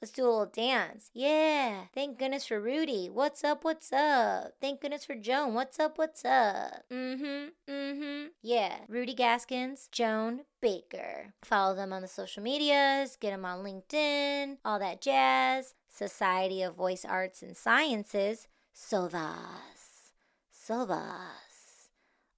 Let's 0.04 0.12
do 0.12 0.24
a 0.24 0.28
little 0.28 0.46
dance. 0.48 1.10
Yeah. 1.14 1.86
Thank 1.96 2.20
goodness 2.20 2.46
for 2.46 2.60
Rudy. 2.60 3.10
What's 3.10 3.42
up? 3.42 3.64
What's 3.64 3.94
up? 3.94 4.52
Thank 4.60 4.82
goodness 4.82 5.06
for 5.06 5.16
Joan. 5.16 5.54
What's 5.54 5.80
up? 5.80 5.98
What's 5.98 6.26
up? 6.26 6.84
Mm 6.92 7.20
hmm. 7.20 7.72
Mm 7.72 7.96
hmm. 7.96 8.26
Yeah. 8.42 8.80
Rudy 8.90 9.14
Gaskins, 9.14 9.88
Joan 9.94 10.42
Baker. 10.60 11.34
Follow 11.46 11.74
them 11.74 11.94
on 11.94 12.02
the 12.02 12.10
social 12.10 12.44
medias, 12.44 13.16
get 13.16 13.30
them 13.32 13.46
on 13.46 13.64
LinkedIn, 13.64 14.58
all 14.66 14.78
that 14.78 15.00
jazz. 15.00 15.74
Society 15.88 16.64
of 16.64 16.76
Voice 16.76 17.06
Arts 17.06 17.42
and 17.42 17.56
Sciences, 17.56 18.50
SOVAS. 18.74 20.12
SOVAS. 20.52 21.88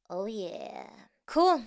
Oh, 0.08 0.28
yeah. 0.28 0.86
Cool. 1.27 1.63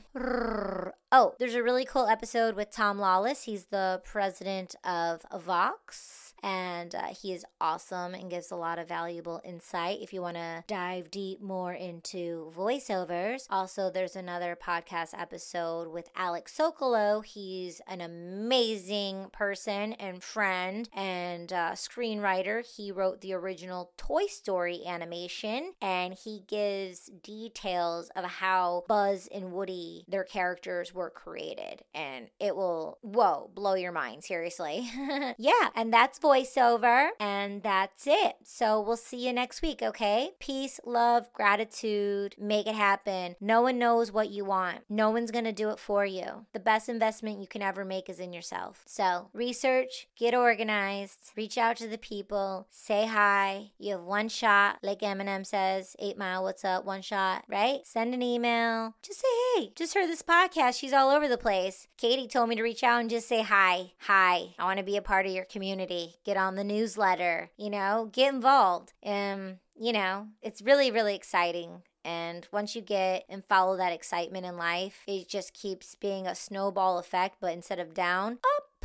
Oh, 1.11 1.35
there's 1.39 1.55
a 1.55 1.63
really 1.63 1.85
cool 1.85 2.07
episode 2.07 2.55
with 2.55 2.71
Tom 2.71 2.99
Lawless. 2.99 3.43
He's 3.43 3.67
the 3.67 4.01
president 4.05 4.77
of 4.85 5.27
Vox 5.37 6.28
and 6.43 6.95
uh, 6.95 7.09
he 7.21 7.33
is 7.33 7.45
awesome 7.61 8.15
and 8.15 8.31
gives 8.31 8.51
a 8.51 8.57
lot 8.57 8.79
of 8.79 8.89
valuable 8.89 9.41
insight 9.45 9.99
if 10.01 10.13
you 10.13 10.23
want 10.23 10.37
to 10.37 10.65
dive 10.67 11.11
deep 11.11 11.41
more 11.41 11.73
into 11.73 12.53
voiceovers. 12.57 13.47
Also, 13.51 13.91
there's 13.91 14.17
another 14.17 14.57
podcast 14.61 15.19
episode 15.19 15.89
with 15.89 16.09
Alex 16.17 16.57
Sokolow. 16.57 17.25
He's 17.25 17.81
an 17.87 18.01
amazing 18.01 19.27
person 19.33 19.95
and 19.95 20.23
friend 20.23 20.89
and 20.93 21.53
uh, 21.53 21.73
screenwriter. 21.73 22.65
He 22.77 22.93
wrote 22.93 23.21
the 23.21 23.33
original 23.35 23.93
Toy 23.97 24.27
Story 24.27 24.83
animation 24.87 25.73
and 25.81 26.15
he 26.15 26.43
gives 26.47 27.11
details 27.23 28.11
of 28.15 28.25
how 28.25 28.85
Buzz 28.89 29.29
and 29.33 29.53
Woody, 29.53 30.05
their 30.09 30.25
characters, 30.25 30.95
were 30.95 31.11
created. 31.11 31.83
And 31.95 32.29
it 32.39 32.55
will, 32.55 32.99
whoa, 33.03 33.51
blow 33.55 33.75
your 33.75 33.93
mind, 33.93 34.25
seriously. 34.25 34.89
yeah, 35.39 35.69
and 35.75 35.93
that's 35.93 36.19
voiceover, 36.29 37.09
and 37.19 37.63
that's 37.63 38.07
it. 38.07 38.37
So 38.45 38.83
we'll 38.83 38.99
see 38.99 39.27
you 39.27 39.33
next 39.33 39.63
week, 39.63 39.83
okay? 39.83 40.33
Peace, 40.39 40.79
love, 40.85 41.33
gratitude, 41.33 42.35
make 42.39 42.67
it 42.67 42.75
happen. 42.75 43.37
No 43.41 43.63
one 43.63 43.79
knows 43.79 44.13
what 44.13 44.29
you 44.29 44.45
want, 44.45 44.81
no 44.91 45.11
one's 45.11 45.31
gonna 45.31 45.53
do 45.53 45.71
it 45.71 45.79
for 45.79 46.05
you. 46.05 46.45
The 46.53 46.61
best 46.61 46.91
investment 46.91 47.41
you 47.41 47.47
can 47.47 47.63
ever 47.63 47.83
make 47.83 48.11
is 48.11 48.21
in 48.21 48.35
yourself. 48.35 48.83
So 48.87 49.31
research, 49.33 50.09
get 50.19 50.35
organized, 50.35 51.33
reach 51.35 51.57
out 51.57 51.77
to 51.79 51.89
the 51.89 51.97
people, 51.97 52.67
say 52.71 53.07
hi. 53.07 53.71
You 53.79 53.93
have 53.93 54.05
one 54.05 54.29
shot, 54.29 54.79
like 54.83 55.01
Eminem 55.01 55.47
says, 55.47 55.97
eight 55.99 56.19
mile, 56.19 56.43
what's 56.45 56.65
up, 56.65 56.85
one 56.85 57.01
shot, 57.01 57.45
right? 57.49 57.81
Send 57.85 58.13
an 58.13 58.23
email. 58.23 58.95
Just 59.03 59.21
say, 59.21 59.29
hey, 59.57 59.73
just 59.75 59.95
heard 59.95 60.11
this 60.11 60.23
podcast. 60.23 60.79
She's 60.79 60.93
all 60.93 61.11
over 61.11 61.27
the 61.27 61.39
place. 61.39 61.89
Katie 61.97 62.29
told 62.29 62.51
me 62.51 62.57
to 62.57 62.63
reach 62.63 62.85
out 62.85 63.01
and 63.01 63.09
just 63.09 63.29
say 63.29 63.41
hi. 63.41 63.93
Hi. 64.01 64.55
I 64.59 64.65
want 64.65 64.79
to 64.79 64.85
be 64.85 64.99
a 64.99 65.03
part 65.03 65.25
of 65.25 65.33
your 65.33 65.47
community. 65.47 66.17
Get 66.29 66.37
on 66.37 66.57
the 66.57 66.65
newsletter, 66.65 67.49
you 67.57 67.71
know, 67.71 68.11
get 68.13 68.35
involved. 68.35 68.93
Um, 69.03 69.61
you 69.75 69.95
know, 69.95 70.27
it's 70.43 70.61
really, 70.61 70.91
really 70.91 71.15
exciting. 71.15 71.85
And 72.05 72.47
once 72.53 72.77
you 72.77 72.83
get 72.83 73.25
and 73.31 73.43
follow 73.47 73.79
that 73.79 73.95
excitement 73.95 74.45
in 74.45 74.59
life, 74.59 75.05
it 75.07 75.27
just 75.27 75.55
keeps 75.55 75.95
being 75.95 76.27
a 76.27 76.35
snowball 76.35 76.99
effect, 76.99 77.37
but 77.41 77.55
instead 77.55 77.79
of 77.79 77.95
down, 77.95 78.41
up, 78.45 78.85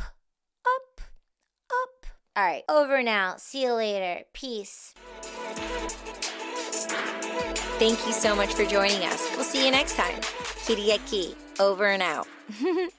up, 0.64 1.02
up. 1.70 2.06
All 2.34 2.44
right, 2.46 2.62
over 2.66 3.02
now. 3.02 3.34
See 3.36 3.64
you 3.64 3.74
later. 3.74 4.24
Peace. 4.32 4.94
Thank 7.76 8.06
you 8.06 8.14
so 8.14 8.34
much 8.34 8.54
for 8.54 8.64
joining 8.64 9.04
us. 9.04 9.28
We'll 9.34 9.44
see 9.44 9.66
you 9.66 9.70
next 9.70 9.96
time. 9.96 10.16
At 10.16 11.60
over 11.60 11.88
and 11.88 12.02
out. 12.02 12.26